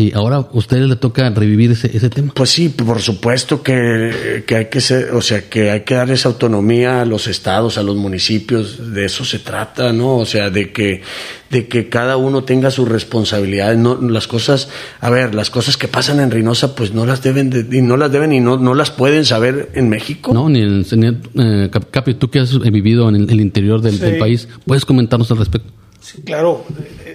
[0.00, 2.30] Y ahora a ustedes le toca revivir ese, ese tema.
[2.32, 6.08] Pues sí, por supuesto que, que hay que ser, o sea, que hay que dar
[6.12, 10.18] esa autonomía a los estados, a los municipios, de eso se trata, ¿no?
[10.18, 11.02] O sea, de que,
[11.50, 14.68] de que cada uno tenga sus responsabilidades, no, las cosas,
[15.00, 17.96] a ver, las cosas que pasan en Reynosa, pues no las deben, de- y no
[17.96, 20.32] las deben y no, no las pueden saber en México.
[20.32, 21.22] No, ni en, ni en-
[21.64, 23.98] eh, Cap- Capi, tú que has vivido en el, el interior del, Sí.
[24.00, 25.72] del país, ¿puedes comentarnos al respecto?
[26.00, 26.64] Sí, claro,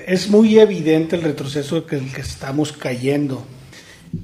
[0.08, 3.46] es muy evidente el retroceso que el que estamos cayendo.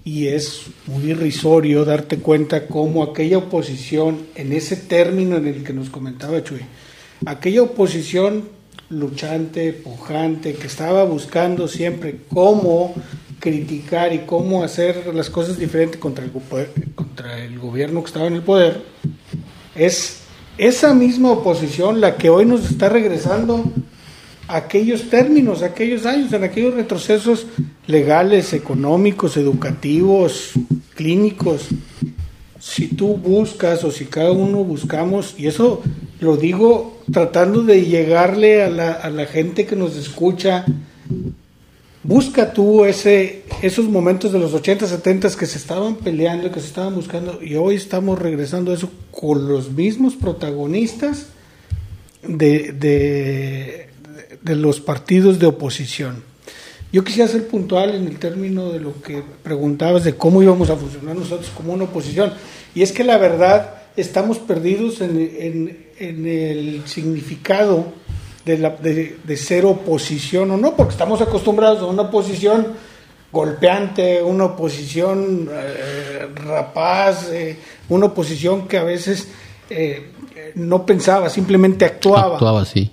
[0.04, 5.74] Y es muy irrisorio darte cuenta cómo aquella oposición, en ese término en el que
[5.74, 6.62] nos comentaba Chuy,
[7.26, 8.50] aquella oposición
[8.90, 12.94] luchante, pujante, que estaba buscando siempre cómo
[13.40, 16.32] criticar y cómo hacer las cosas diferentes contra el,
[16.96, 18.84] contra el gobierno que estaba en el poder,
[19.76, 20.22] es
[20.58, 23.64] esa misma oposición la que hoy nos está regresando
[24.50, 27.46] aquellos términos, aquellos años, en aquellos retrocesos
[27.86, 30.54] legales, económicos, educativos,
[30.96, 31.68] clínicos.
[32.60, 35.82] Si tú buscas o si cada uno buscamos, y eso
[36.20, 40.66] lo digo tratando de llegarle a la, a la gente que nos escucha,
[42.04, 46.68] busca tú ese, esos momentos de los 80, 70 que se estaban peleando, que se
[46.68, 51.28] estaban buscando, y hoy estamos regresando a eso con los mismos protagonistas
[52.28, 53.90] de, de,
[54.42, 56.24] de los partidos de oposición.
[56.92, 60.76] Yo quisiera ser puntual en el término de lo que preguntabas de cómo íbamos a
[60.76, 62.34] funcionar nosotros como una oposición.
[62.74, 67.86] Y es que la verdad estamos perdidos en, en- en el significado
[68.46, 72.68] de, la, de, ser oposición o no, porque estamos acostumbrados a una oposición
[73.32, 77.58] golpeante, una oposición eh, rapaz, eh,
[77.90, 79.28] una oposición que a veces
[79.70, 80.12] eh,
[80.56, 82.36] no pensaba, simplemente actuaba.
[82.36, 82.90] Actuaba así.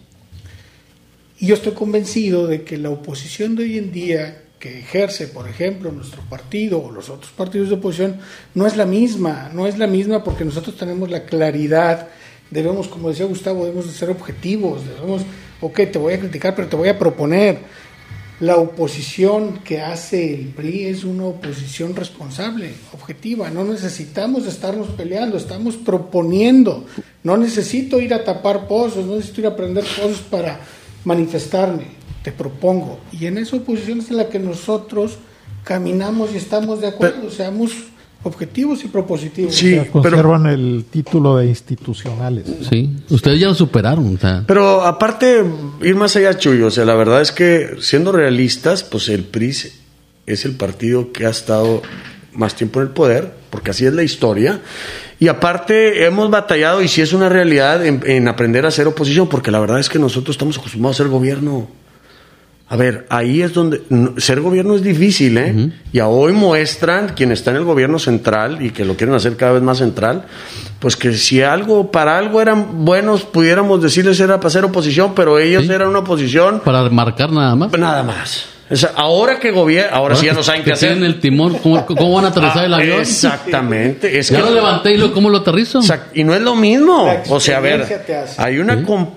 [1.38, 5.48] Y yo estoy convencido de que la oposición de hoy en día que ejerce, por
[5.48, 8.16] ejemplo, nuestro partido o los otros partidos de oposición,
[8.54, 12.08] no es la misma, no es la misma porque nosotros tenemos la claridad,
[12.50, 15.22] debemos, como decía Gustavo, debemos de ser objetivos, debemos,
[15.60, 17.58] ok, te voy a criticar, pero te voy a proponer.
[18.38, 23.48] La oposición que hace el PRI es una oposición responsable, objetiva.
[23.48, 26.84] No necesitamos estarnos peleando, estamos proponiendo.
[27.24, 30.60] No necesito ir a tapar pozos, no necesito ir a prender pozos para
[31.06, 31.86] manifestarme.
[32.22, 32.98] Te propongo.
[33.12, 35.16] Y en esa oposición es en la que nosotros
[35.64, 37.72] caminamos y estamos de acuerdo, seamos
[38.24, 39.54] objetivos y propositivos.
[39.54, 42.44] Sí, O sea, conservan el título de institucionales.
[42.68, 42.96] Sí.
[43.08, 44.16] Ustedes ya lo superaron.
[44.16, 45.44] O sea, Pero aparte,
[45.82, 49.54] ir más allá, Chuy, o sea, la verdad es que siendo realistas, pues el PRI
[50.26, 51.82] es el partido que ha estado
[52.32, 54.60] más tiempo en el poder, porque así es la historia.
[55.18, 59.28] Y aparte, hemos batallado, y sí es una realidad, en, en aprender a hacer oposición,
[59.28, 61.68] porque la verdad es que nosotros estamos acostumbrados a ser gobierno.
[62.68, 65.70] A ver, ahí es donde no, ser gobierno es difícil, ¿eh?
[65.92, 69.36] Y a hoy muestran quien está en el gobierno central y que lo quieren hacer
[69.36, 70.24] cada vez más central,
[70.78, 75.38] pues que si algo para algo eran buenos, pudiéramos decirles era para hacer oposición, pero
[75.38, 75.72] ellos Sí.
[75.72, 77.72] eran una oposición para marcar nada más.
[77.78, 78.46] nada más.
[78.68, 80.88] O sea, ahora que gobierno, ahora, sí ya no saben qué hacer.
[80.88, 83.00] tienen el timón, ¿cómo, cómo van a aterrizar el Ah, avión?
[83.00, 84.18] Exactamente.
[84.18, 85.78] Es Ya que lo levanté y lo, ¿cómo lo aterrizo?
[85.80, 87.08] Exact- Y no es lo mismo.
[87.28, 87.86] O sea, a ver,
[88.38, 89.10] hay una com-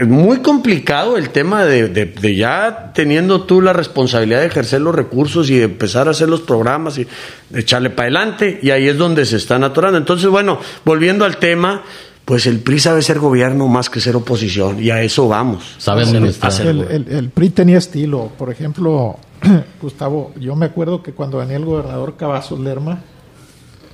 [0.00, 4.80] es muy complicado el tema de, de- de ya teniendo tú la responsabilidad de ejercer
[4.80, 7.06] los recursos y de empezar a hacer los programas y
[7.50, 8.60] de echarle para adelante.
[8.62, 9.98] Y ahí es donde se están atorando.
[9.98, 11.82] Entonces, bueno, volviendo al tema,
[12.24, 14.82] pues el PRI sabe ser gobierno más que ser oposición.
[14.82, 15.74] Y a eso vamos.
[15.78, 16.52] Sabe administrar.
[16.66, 18.30] El, el- el PRI tenía estilo.
[18.38, 19.16] Por ejemplo,
[19.82, 23.02] Gustavo, yo me acuerdo que cuando venía el gobernador Cavazos Lerma,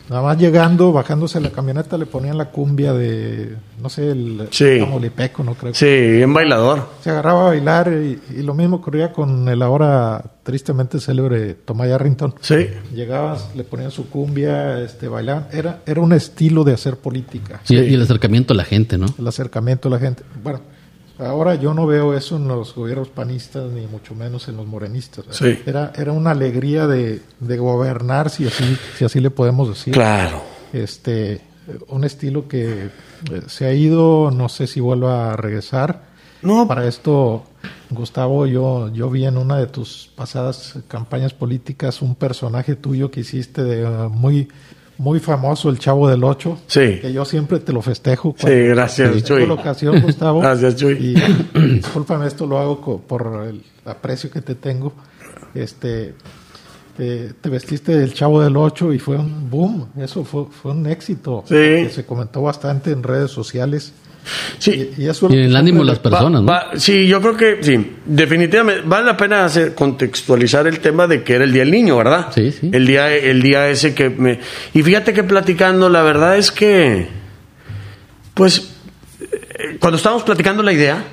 [0.08, 4.78] nada más llegando, bajándose la camioneta, le ponían la cumbia de, no sé, el Sí.
[5.44, 5.74] No creo.
[5.74, 6.88] Sí, bien bailador.
[7.02, 11.88] Se agarraba a bailar y, y lo mismo ocurría con el ahora tristemente célebre Tomás
[11.88, 12.34] Yarrington.
[12.40, 12.68] Sí.
[12.94, 15.48] Llegaban, le ponían su cumbia, este, bailaban.
[15.52, 17.60] Era, era un estilo de hacer política.
[17.68, 19.06] Y, y el acercamiento a la gente, ¿no?
[19.18, 20.22] el acercamiento a la gente.
[20.42, 20.60] Bueno,
[21.18, 25.24] ahora yo no veo eso en los gobiernos panistas, ni mucho menos en los morenistas.
[25.30, 25.58] Sí.
[25.66, 29.92] Era, era una alegría de, de gobernar, si así, si así le podemos decir.
[29.92, 30.42] Claro.
[30.72, 31.40] Este,
[31.88, 32.90] un estilo que eh,
[33.46, 36.08] se ha ido, no sé si vuelva a regresar.
[36.40, 36.68] No.
[36.68, 37.42] Para esto,
[37.90, 43.20] Gustavo, yo, yo vi en una de tus pasadas campañas políticas un personaje tuyo que
[43.20, 44.48] hiciste de uh, muy,
[44.98, 46.58] muy famoso, el Chavo del Ocho.
[46.66, 46.98] Sí.
[47.00, 48.34] Que yo siempre te lo festejo.
[48.36, 49.46] Sí, gracias, Chuy.
[49.46, 50.40] la ocasión, Gustavo.
[50.42, 50.92] Gracias, Chuy.
[51.54, 54.92] Y discúlpame, esto lo hago por el aprecio que te tengo.
[55.54, 56.14] Este,
[56.96, 59.88] te, te vestiste del Chavo del Ocho y fue un boom.
[59.96, 61.44] Eso fue, fue un éxito.
[61.46, 61.54] Sí.
[61.54, 63.92] Que se comentó bastante en redes sociales.
[64.58, 64.90] Sí.
[64.98, 66.46] Y, y eso es Y lo en el ánimo de las personas, ¿no?
[66.48, 71.22] Va- sí, yo creo que sí, definitivamente vale la pena hacer, contextualizar el tema de
[71.22, 72.28] que era el día del niño, ¿verdad?
[72.34, 72.70] Sí, sí.
[72.72, 74.38] El día, el día ese que me
[74.74, 77.06] y fíjate que platicando, la verdad es que,
[78.34, 78.70] pues,
[79.20, 81.04] eh, cuando estábamos platicando la idea,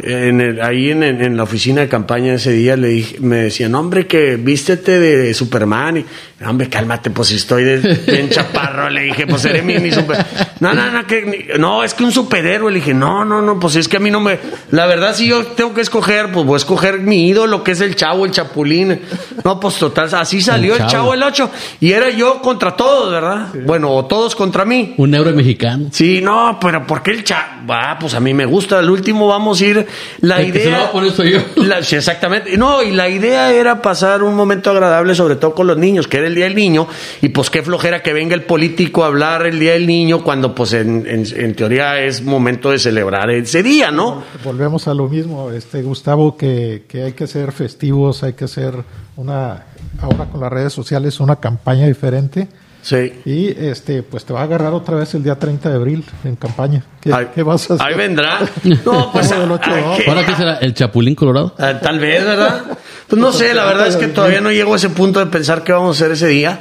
[0.00, 3.36] en el- ahí en, en- en la oficina de campaña ese día le dije, me
[3.36, 5.98] decían, hombre, que vístete de Superman.
[5.98, 6.04] Y,
[6.46, 8.88] hombre, cálmate, pues si estoy de, bien chaparro.
[8.90, 10.24] Le dije, pues seré mi, mi super.
[10.60, 12.70] No, no, no, que, no, es que un superhéroe.
[12.72, 14.38] Le dije, no, no, no, pues es que a mí no me.
[14.70, 17.80] La verdad, si yo tengo que escoger, pues voy a escoger mi ídolo, que es
[17.80, 19.00] el chavo, el chapulín.
[19.44, 20.90] No, pues total, así salió el Chavo.
[20.90, 21.50] chavo, el 8.
[21.80, 23.48] Y era yo contra todos, ¿verdad?
[23.64, 24.94] Bueno, o todos contra mí.
[24.96, 25.88] Un euro mexicano.
[25.92, 27.50] Sí, no, pero ¿por qué el chavo?
[27.68, 28.78] Ah, pues a mí me gusta.
[28.78, 29.86] Al último vamos a ir.
[30.20, 30.76] La El que se idea.
[30.78, 31.40] lo va a poner soy yo.
[31.56, 32.56] La- sí, exactamente.
[32.56, 36.18] No, y la idea era pasar un momento agradable, sobre todo con los niños, que
[36.18, 36.86] era el Día del Niño.
[37.22, 40.54] Y pues qué flojera que venga el político a hablar el Día del Niño cuando,
[40.54, 44.22] pues en, en- en teoría es momento de celebrar ese día, ¿no?
[44.44, 48.74] Volvemos a lo mismo, este Gustavo, que, que hay que ser festivos, hay que hacer
[49.16, 49.64] una,
[50.00, 52.48] ahora con las redes sociales, una campaña diferente.
[52.84, 53.22] Sí.
[53.24, 56.36] Y este, pues te va a agarrar otra vez el día 30 de abril en
[56.36, 56.84] campaña.
[57.00, 57.86] ¿Qué, Ahí, qué vas a hacer?
[57.86, 58.40] ahí vendrá.
[58.84, 59.32] No, pues.
[59.32, 60.56] Que- ¿Ahora qué será?
[60.58, 61.54] ¿El Chapulín Colorado?
[61.58, 62.62] Ah, Tal vez, ¿verdad?
[63.08, 65.64] Pues no sé, la verdad es que todavía no llego a ese punto de pensar
[65.64, 66.60] qué vamos a hacer ese día.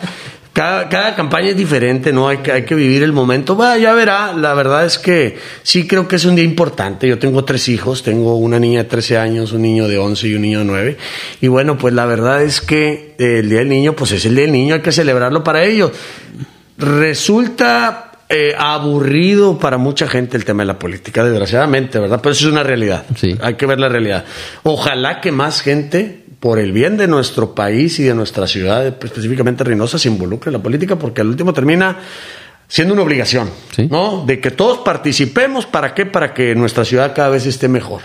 [0.54, 2.28] Cada, cada campaña es diferente, ¿no?
[2.28, 3.58] Hay que, hay que vivir el momento.
[3.58, 4.34] Va, ya verá.
[4.34, 7.08] La verdad es que sí creo que es un día importante.
[7.08, 8.04] Yo tengo tres hijos.
[8.04, 10.98] Tengo una niña de 13 años, un niño de 11 y un niño de 9.
[11.42, 14.36] Y bueno, pues la verdad es que eh, el Día del Niño, pues es el
[14.36, 14.76] Día del Niño.
[14.76, 15.92] Hay que celebrarlo para ellos.
[16.78, 22.20] Resulta eh, aburrido para mucha gente el tema de la política, desgraciadamente, ¿verdad?
[22.22, 23.04] Pero eso es una realidad.
[23.16, 23.36] Sí.
[23.42, 24.26] Hay que ver la realidad.
[24.64, 29.64] Ojalá que más gente, por el bien de nuestro país y de nuestra ciudad, específicamente
[29.64, 31.98] Reynosa, se involucre en la política, porque al último termina
[32.68, 33.88] siendo una obligación, Sí.
[33.92, 34.24] ¿no?
[34.26, 36.06] De que todos participemos, ¿para qué?
[36.06, 38.02] Para que nuestra ciudad cada vez esté mejor.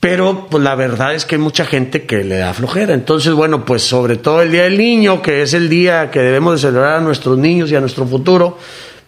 [0.00, 2.94] Pero pues la verdad es que hay mucha gente que le da flojera.
[2.94, 6.54] Entonces, bueno, pues sobre todo el Día del Niño, que es el día que debemos
[6.54, 8.58] de celebrar a nuestros niños y a nuestro futuro,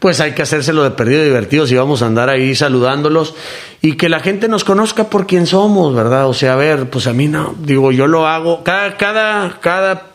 [0.00, 3.34] pues hay que hacérselo de perdido divertidos y vamos a andar ahí saludándolos
[3.82, 6.26] y que la gente nos conozca por quién somos, ¿verdad?
[6.26, 10.06] O sea, a ver, pues a mí no, digo, yo lo hago, cada, cada, cada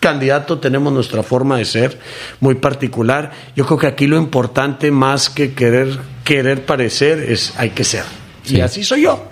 [0.00, 1.98] candidato tenemos nuestra forma de ser
[2.40, 3.30] muy particular.
[3.54, 8.04] Yo creo que aquí lo importante más que querer querer parecer es hay que ser.
[8.42, 8.56] Sí.
[8.56, 9.28] Y así soy yo.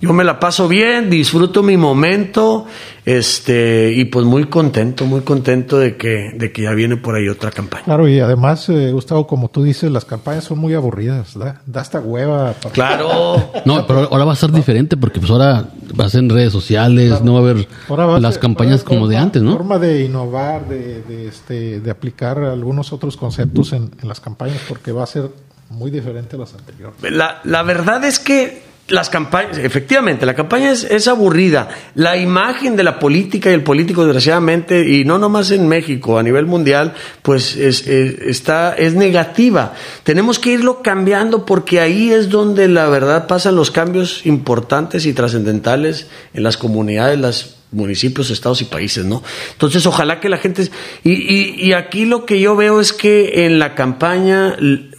[0.00, 2.66] Yo me la paso bien, disfruto mi momento,
[3.04, 7.28] este, y pues muy contento, muy contento de que, de que ya viene por ahí
[7.28, 7.84] otra campaña.
[7.84, 11.80] Claro, y además, eh, Gustavo, como tú dices, las campañas son muy aburridas, da, da
[11.80, 12.52] hasta hueva.
[12.54, 13.10] para- Claro.
[13.64, 16.52] No, pero ahora va a ser diferente porque pues ahora va a ser en redes
[16.52, 19.52] sociales, no va a haber Ahora va las ser- campañas como de antes, ¿no?
[19.52, 24.58] Forma de innovar, de, de, este, de aplicar algunos otros conceptos en, en las campañas,
[24.68, 25.30] porque va a ser
[25.70, 26.96] muy diferente a las anteriores.
[27.02, 31.68] La, la verdad es que las campañas, efectivamente, la campaña es, aburrida.
[31.94, 36.22] La imagen de la política y el político, desgraciadamente, y no nomás en México, a
[36.22, 39.72] nivel mundial, pues es, es- está, es negativa.
[40.02, 45.12] Tenemos que irlo cambiando porque ahí es donde la verdad pasan los cambios importantes y
[45.12, 49.22] trascendentales en las comunidades, las municipios, estados y países, ¿no?
[49.52, 50.68] Entonces, ojalá que la gente...
[51.04, 54.56] Y, y, y aquí lo que yo veo es que en la campaña,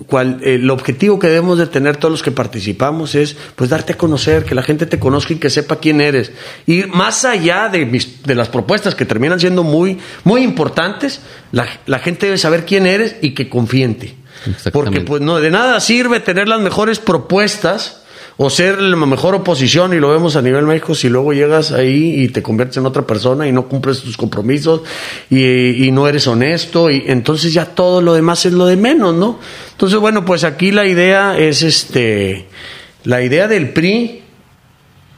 [0.07, 3.97] cual, el objetivo que debemos de tener todos los que participamos es, pues, darte a
[3.97, 6.31] conocer, que la gente te conozca y que sepa quién eres.
[6.65, 11.67] Y más allá de, mis, de las propuestas que terminan siendo muy, muy importantes, la,
[11.86, 14.15] la gente debe saber quién eres y que confíe en ti.
[14.71, 18.00] Porque, pues, no, de nada sirve tener las mejores propuestas
[18.43, 22.23] o ser la mejor oposición y lo vemos a nivel México si luego llegas ahí
[22.23, 24.82] y te conviertes en otra persona y no cumples tus compromisos
[25.30, 29.13] y, y no eres honesto y entonces ya todo lo demás es lo de menos,
[29.13, 29.38] ¿no?
[29.73, 32.47] Entonces bueno pues aquí la idea es este
[33.04, 34.23] la idea del PRI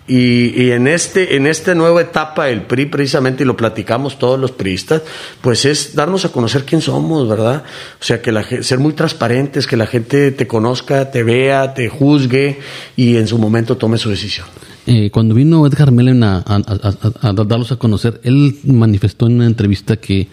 [0.08, 4.38] y, y en este en esta nueva etapa del PRI precisamente y lo platicamos todos
[4.40, 5.02] los priistas
[5.42, 7.64] pues es darnos a conocer quién somos verdad
[8.02, 11.88] o sea que la ser muy transparentes que la gente te conozca te vea te
[11.88, 12.60] juzgue
[12.98, 14.46] y en su momento tome su decisión
[14.86, 16.62] Eh, cuando vino Edgar a- a-
[17.22, 20.28] a- a darlos a conocer, él manifestó en una entrevista que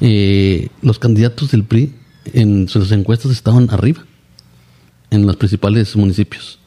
[0.00, 1.92] eh, los candidatos del PRI
[2.32, 4.02] en sus encuestas estaban arriba,
[5.10, 6.58] en los principales municipios.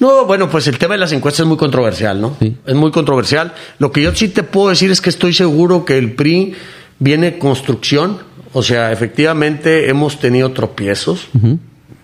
[0.00, 2.36] No, bueno, pues el tema de las encuestas es muy controversial, ¿no?
[2.40, 2.56] Sí.
[2.66, 3.54] Es muy controversial.
[3.78, 6.54] Lo que yo sí te puedo decir es que estoy seguro que el PRI
[6.98, 8.18] viene construcción,
[8.52, 11.28] o sea, efectivamente hemos tenido tropiezos.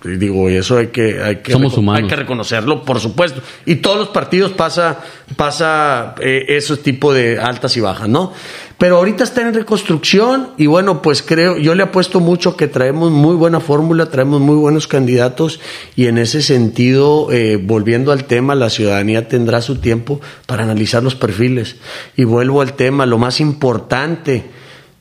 [0.04, 2.02] Y digo, y eso hay que, hay que, Somos reco- humanos.
[2.02, 3.42] hay que reconocerlo, por supuesto.
[3.66, 5.00] Y todos los partidos pasa,
[5.36, 8.32] pasa eh, ese tipo de altas y bajas, ¿no?
[8.78, 13.10] Pero ahorita está en reconstrucción y bueno, pues creo, yo le apuesto mucho que traemos
[13.10, 15.58] muy buena fórmula, traemos muy buenos candidatos
[15.96, 21.02] y en ese sentido, eh, volviendo al tema, la ciudadanía tendrá su tiempo para analizar
[21.02, 21.74] los perfiles.
[22.16, 24.44] Y vuelvo al tema, lo más importante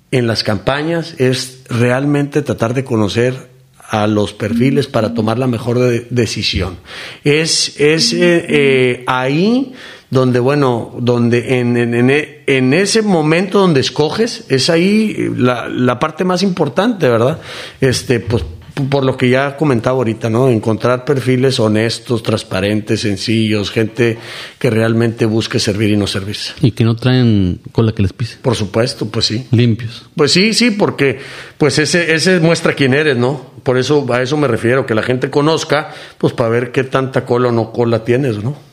[0.10, 3.56] en las campañas es realmente tratar de conocer
[3.90, 6.78] a los perfiles para tomar la mejor de- decisión.
[7.24, 9.74] Es, es eh, eh, ahí
[10.10, 15.68] donde, bueno, donde en, en, en e- en ese momento donde escoges, es ahí la,
[15.68, 17.40] la parte más importante, ¿verdad?
[17.82, 18.44] Este, pues
[18.92, 20.50] por lo que ya comentaba ahorita, ¿no?
[20.50, 24.20] Encontrar perfiles honestos, transparentes, sencillos, gente
[24.60, 26.54] que realmente busque servir y no servirse.
[26.62, 29.48] Y que no traen cola que les pise, Por supuesto, pues sí.
[29.50, 30.06] limpios.
[30.16, 31.18] Pues sí, sí, porque
[31.58, 33.52] pues ese, ese muestra quién eres, ¿no?
[33.64, 35.90] Por eso a eso me refiero, que la gente conozca,
[36.20, 38.67] pues para ver qué tanta cola o no cola tienes, ¿no?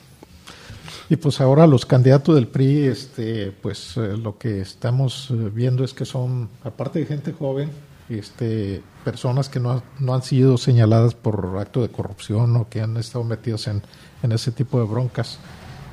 [1.09, 5.85] Y pues ahora los candidatos del PRI, este, pues eh, lo que estamos eh, viendo
[5.85, 7.71] es que son, aparte de gente joven,
[8.09, 12.97] este, personas que no, no han sido señaladas por acto de corrupción o que han
[12.97, 13.83] estado metidos en,
[14.23, 15.38] en ese tipo de broncas.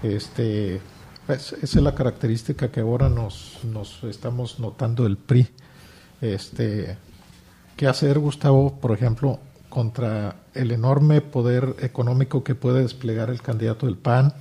[0.02, 0.80] Este,
[1.28, 5.48] pues, esa es la característica que ahora nos, nos estamos notando del PRI.
[6.22, 6.98] Este,
[7.76, 13.86] ¿Qué hacer, Gustavo, por ejemplo, contra el enorme poder económico que puede desplegar el candidato
[13.86, 14.34] del PAN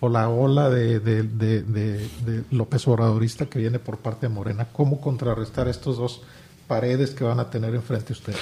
[0.00, 4.34] o la ola de, de, de, de- de López Obradorista que viene por parte de
[4.34, 4.66] Morena?
[4.72, 6.22] ¿Cómo contrarrestar estos dos
[6.66, 8.38] paredes que van a tener enfrente ustedes?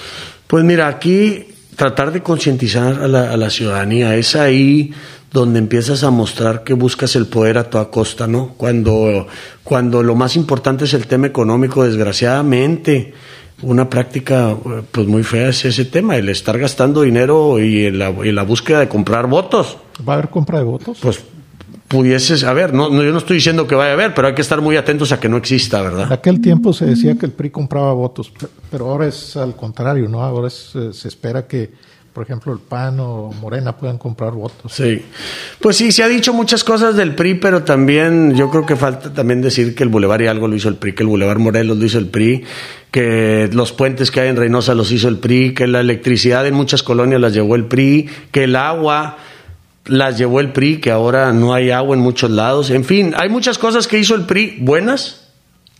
[0.46, 4.92] Pues mira, aquí tratar de concientizar a la, a la ciudadanía es ahí
[5.32, 8.54] donde empiezas a mostrar que buscas el poder a toda costa, ¿no?
[8.56, 9.26] Cuando,
[9.64, 13.14] cuando lo más importante es el tema económico, desgraciadamente,
[13.62, 14.56] una práctica
[14.92, 18.80] pues muy fea es ese tema, el estar gastando dinero y la, en la búsqueda
[18.80, 19.76] de comprar votos.
[20.08, 20.98] ¿Va a haber compra de votos?
[21.02, 21.20] Pues
[21.94, 24.42] pudieses haber, no, no, yo no estoy diciendo que vaya a haber, pero hay que
[24.42, 26.12] estar muy atentos a que no exista, En ¿verdad?
[26.12, 30.08] aquel tiempo se decía que el PRI compraba votos, pe- pero ahora es al contrario,
[30.08, 30.22] ¿no?
[30.22, 31.70] Ahora es, eh, se espera que,
[32.12, 34.72] por ejemplo, el PAN o Morena puedan comprar votos.
[34.72, 35.02] Sí.
[35.60, 39.12] Pues sí, se ha dicho muchas cosas del PRI, pero también yo creo que falta
[39.12, 41.84] también decir que el Boulevard Hidalgo lo hizo el PRI, que el Boulevard Morelos lo
[41.84, 42.44] hizo el PRI,
[42.90, 46.54] que los puentes que hay en Reynosa los hizo el PRI, que la electricidad en
[46.54, 49.16] muchas colonias las llevó el PRI, que el agua
[49.86, 52.70] las llevó el PRI, que ahora no hay agua en muchos lados.
[52.70, 55.20] En fin, hay muchas cosas que hizo el PRI buenas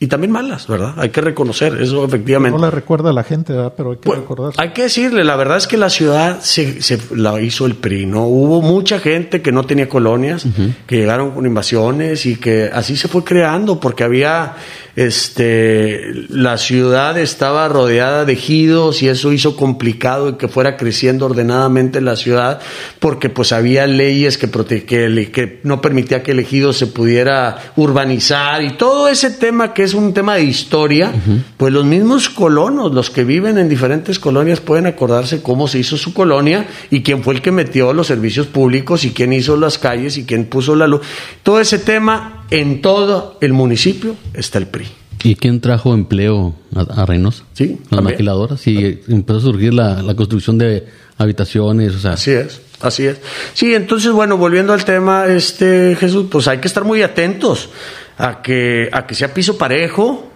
[0.01, 0.95] y también malas, ¿verdad?
[0.99, 2.59] Hay que reconocer eso efectivamente.
[2.59, 3.73] No la recuerda a la gente, ¿verdad?
[3.77, 4.53] Pero hay que Bueno, recordar.
[4.59, 8.05] hay que decirle, la verdad es que la ciudad se, se la hizo el PRI,
[8.05, 8.25] ¿no?
[8.27, 10.45] Hubo mucha gente que no tenía colonias,
[10.87, 14.55] que llegaron con invasiones y que así se fue creando, porque había,
[14.97, 22.01] este, la ciudad estaba rodeada de ejidos y eso hizo complicado que fuera creciendo ordenadamente
[22.01, 22.61] la ciudad,
[23.01, 27.73] porque pues había leyes que, prote- que, que no permitía que el ejido se pudiera
[27.77, 31.13] urbanizar y todo ese tema que es un tema de historia,
[31.57, 35.97] pues los mismos colonos, los que viven en diferentes colonias pueden acordarse cómo se hizo
[35.97, 39.79] su colonia y quién fue el que metió los servicios públicos y quién hizo las
[39.79, 41.01] calles y quién puso la luz.
[41.43, 44.87] Todo ese tema en todo el municipio está el PRI.
[45.23, 47.45] ¿Y quién trajo empleo a, a Reynosa?
[47.55, 48.05] Sí, Las también.
[48.15, 48.67] maquiladoras.
[48.67, 50.87] Y empezó a surgir la, la construcción de
[51.17, 53.21] habitaciones, o sea, Así es, así es.
[53.55, 57.71] Sí, entonces, bueno, volviendo al tema, este Jesús, pues hay que estar muy atentos
[58.19, 60.29] a que, a que sea piso parejo,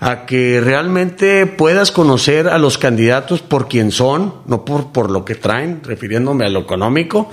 [0.00, 5.24] a que realmente puedas conocer a los candidatos por quién son, no por, por lo
[5.26, 7.30] que traen, refiriéndome a lo económico,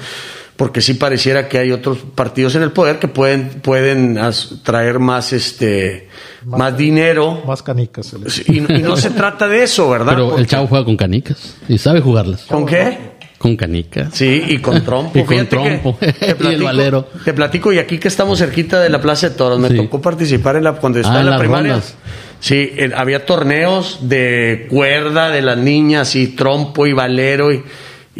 [0.59, 4.19] porque sí pareciera que hay otros partidos en el poder que pueden, pueden
[4.61, 6.09] traer más este
[6.43, 7.41] más, dinero.
[7.47, 8.13] Más canicas.
[8.45, 10.11] Y, y no se trata de eso, ¿verdad?
[10.15, 12.41] pero Porque- el chavo juega con canicas y sabe jugarlas.
[12.43, 12.97] ¿Con qué?
[13.37, 14.09] Con canicas.
[14.13, 15.17] Sí, y con trompo.
[15.19, 15.97] Y con que trompo.
[15.97, 17.07] te Y el valero.
[17.23, 19.77] Te platico, y aquí que estamos cerquita de la Plaza de Toros, me Sí.
[19.77, 21.71] tocó participar en la, cuando estaba Ah, en la las primaria.
[21.71, 21.95] rondas.
[22.41, 27.63] Sí, en- había torneos de cuerda de las niñas y trompo y valero y,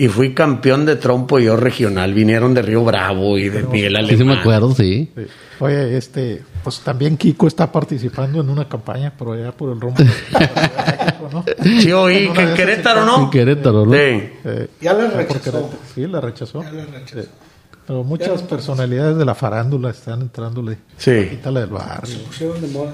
[0.05, 2.13] y fui campeón de trompo yo regional.
[2.13, 4.37] Vinieron de Río Bravo y de Miguel Sí, sí me Alemán.
[4.39, 5.11] acuerdo, sí.
[5.15, 5.23] Sí.
[5.59, 10.01] Oye, este, pues también Kiko está participando en una campaña, pero allá por el rumbo.
[11.31, 11.43] ¿no?
[11.81, 13.23] Sí, oí que en Querétaro, sí ¿no?
[13.23, 13.91] En Querétaro, ¿no?
[13.91, 13.97] Sí.
[14.45, 15.69] Eh, Ya la por rechazó.
[15.93, 16.63] Sí, la rechazó.
[16.63, 17.21] Ya la rechazó.
[17.21, 17.27] Sí.
[17.85, 20.77] Pero muchas personalidades de la farándula están entrándole.
[20.97, 21.27] Sí.
[21.31, 22.19] Quítale del barrio.
[22.27, 22.93] Pusieron de moda.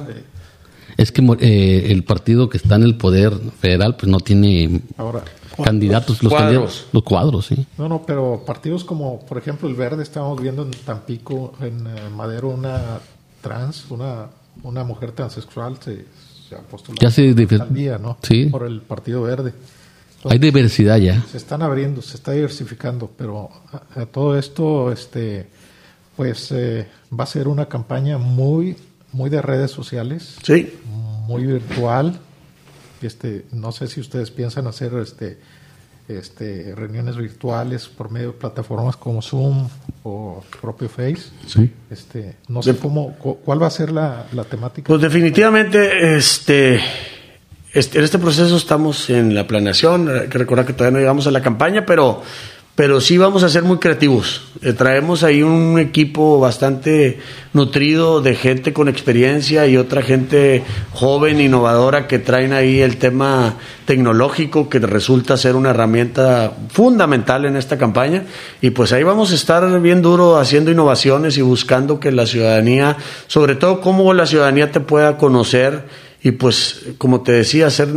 [0.97, 5.23] Es que eh, el partido que está en el poder federal pues no tiene Ahora,
[5.63, 6.51] candidatos, los Cuadros.
[6.53, 7.65] candidatos, los cuadros, sí.
[7.77, 12.09] no, no, pero partidos como, por ejemplo, el Verde, estamos viendo en Tampico, en eh,
[12.15, 12.99] Madero, una
[13.41, 14.27] trans, una,
[14.63, 16.05] una mujer transexual se,
[16.47, 18.17] se ha postulado Ya se a la difer- alcaldía, ¿no?
[18.23, 18.45] Sí.
[18.45, 19.53] Por el Partido Verde.
[20.27, 21.23] Hay diversidad ya.
[21.29, 23.49] se están abriendo, se está diversificando, pero
[23.95, 25.47] a, a todo esto, este,
[26.15, 26.87] pues eh,
[27.17, 28.75] va a ser una campaña muy,
[29.15, 30.73] muy de redes sociales, Sí.
[31.27, 32.19] muy virtual.
[33.01, 35.37] Este, no sé si ustedes piensan hacer este,
[36.07, 39.67] este, reuniones virtuales por medio de plataformas como Zoom
[40.03, 41.23] o propio Face.
[41.47, 41.71] Sí.
[41.89, 44.87] Este, no sé cómo, cu- cuál va a ser la, la temática.
[44.87, 46.79] Pues definitivamente, este,
[47.73, 50.09] este, en este proceso estamos en la planeación.
[50.09, 52.21] Hay que recordar que todavía no llegamos a la campaña, pero,
[52.75, 54.41] pero sí vamos a ser muy creativos.
[54.61, 57.19] Eh, traemos ahí un equipo bastante
[57.53, 60.61] nutrido de gente con experiencia y otra gente
[60.91, 63.55] joven, innovadora, que traen ahí el tema
[63.85, 68.23] tecnológico que resulta ser una herramienta fundamental en esta campaña.
[68.61, 72.97] Y pues ahí vamos a estar bien duro haciendo innovaciones y buscando que la ciudadanía,
[73.27, 75.83] sobre todo cómo la ciudadanía te pueda conocer
[76.21, 77.87] y pues como te decía, ser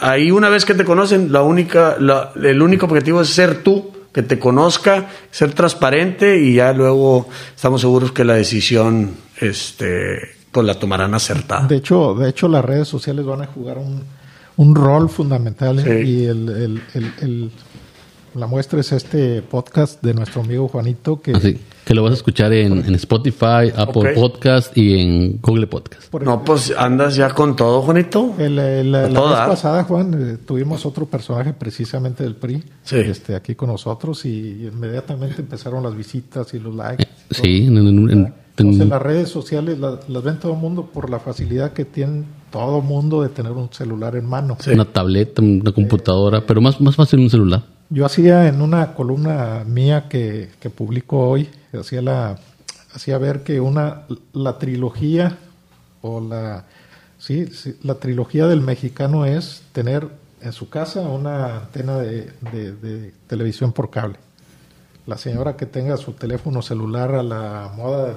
[0.00, 3.91] ahí una vez que te conocen, la única, la- el único objetivo es ser tú,
[4.12, 10.18] que te conozca, ser transparente y ya luego estamos seguros que la decisión, este,
[10.50, 11.66] pues la tomarán acertada.
[11.66, 14.02] De hecho, de hecho las redes sociales van a jugar un,
[14.56, 16.02] un rol fundamental ¿eh?
[16.04, 16.10] Sí.
[16.10, 17.50] y el, el- el- el-
[18.34, 22.14] la muestra es este podcast de nuestro amigo Juanito que Así que lo vas a
[22.14, 24.14] escuchar en, en Spotify, Apple Ok.
[24.14, 26.12] Podcast y en Google Podcast.
[26.22, 28.34] No, pues andas ya con todo, Juanito.
[28.38, 32.96] el- el- la A vez pasada, Juan, eh, tuvimos otro personaje precisamente del PRI Sí.
[32.98, 37.06] este, aquí con nosotros y inmediatamente empezaron las visitas y los likes.
[37.30, 40.86] Sí, en, en- en- en- Entonces las redes sociales la- las, ven todo el mundo
[40.92, 44.56] por la facilidad que tiene todo el mundo de tener un celular en mano.
[44.72, 47.62] una tableta, una computadora, pero más, más fácil un celular.
[47.92, 52.38] Yo hacía en una columna mía que, que publico hoy, hacía la
[52.94, 55.38] hacía ver que una la trilogía
[56.00, 56.64] o la
[57.18, 60.08] Sí, sí, la trilogía del mexicano es tener
[60.40, 64.16] en su casa una antena de, de- de televisión por cable.
[65.06, 68.16] La señora que tenga su teléfono celular a la moda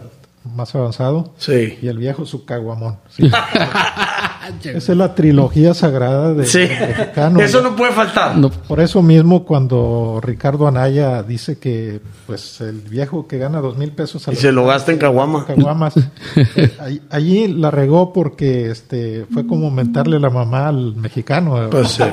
[0.56, 1.78] más avanzado Sí.
[1.84, 2.98] y el viejo su caguamón.
[3.10, 3.30] Sí.
[4.64, 6.60] Esa es la trilogía sagrada de, Sí.
[6.60, 7.40] del mexicano.
[7.42, 8.38] Eso no puede faltar.
[8.38, 13.78] No, Por eso mismo cuando Ricardo Anaya dice que pues el viejo que gana dos
[13.78, 15.46] mil pesos Y se lo gasta en caguama.
[15.46, 15.96] caguamas,
[16.36, 21.70] eh, allí la regó porque este fue como mentarle la mamá al mexicano.
[21.70, 22.04] Pues sí.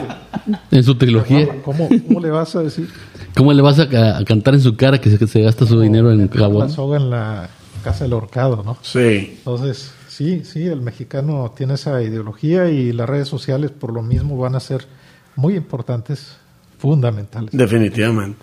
[0.71, 1.49] en su trilogía.
[1.65, 2.89] ¿Cómo, cómo le vas a decir?
[3.37, 5.65] ¿Cómo le vas a, ca- a cantar en su cara que se, que se gasta
[5.67, 6.69] su dinero en La caguama?
[6.69, 7.49] soga en la
[7.83, 8.77] casa del horcado, ¿no?
[8.83, 9.35] Sí.
[9.39, 14.37] Entonces, sí, sí, el mexicano tiene esa ideología y las redes sociales por lo mismo
[14.39, 14.85] van a ser
[15.37, 16.37] muy importantes,
[16.79, 17.51] fundamentales.
[17.53, 18.39] Definitivamente.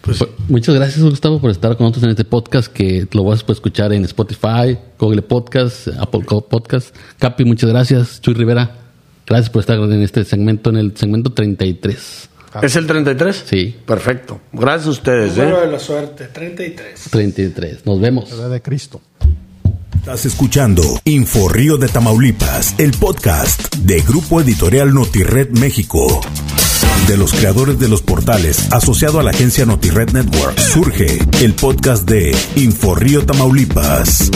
[0.00, 3.40] Pues Pues, Muchas gracias, Gustavo, por estar con nosotros en este podcast que lo vas
[3.42, 6.94] a poder escuchar en Spotify, Google Podcast, Apple Co- Podcast.
[7.18, 8.20] Capi, muchas gracias.
[8.20, 8.70] Chuy Rivera,
[9.26, 12.28] gracias por estar en este segmento, en el segmento 33.
[12.62, 13.44] ¿Es el 33?
[13.46, 14.40] Sí, Perfecto.
[14.52, 15.36] Gracias a ustedes.
[15.38, 15.66] Número ¿eh?
[15.66, 17.08] de la suerte, 33.
[17.10, 17.86] 33.
[17.86, 18.30] Nos vemos.
[18.32, 19.00] La de Cristo.
[20.02, 26.20] Estás escuchando Info Río de Tamaulipas, el podcast de Grupo Editorial Notired México.
[27.06, 32.02] De los creadores de los portales asociado a la agencia Notired Network, surge el podcast
[32.02, 34.28] de Info Río Tamaulipas.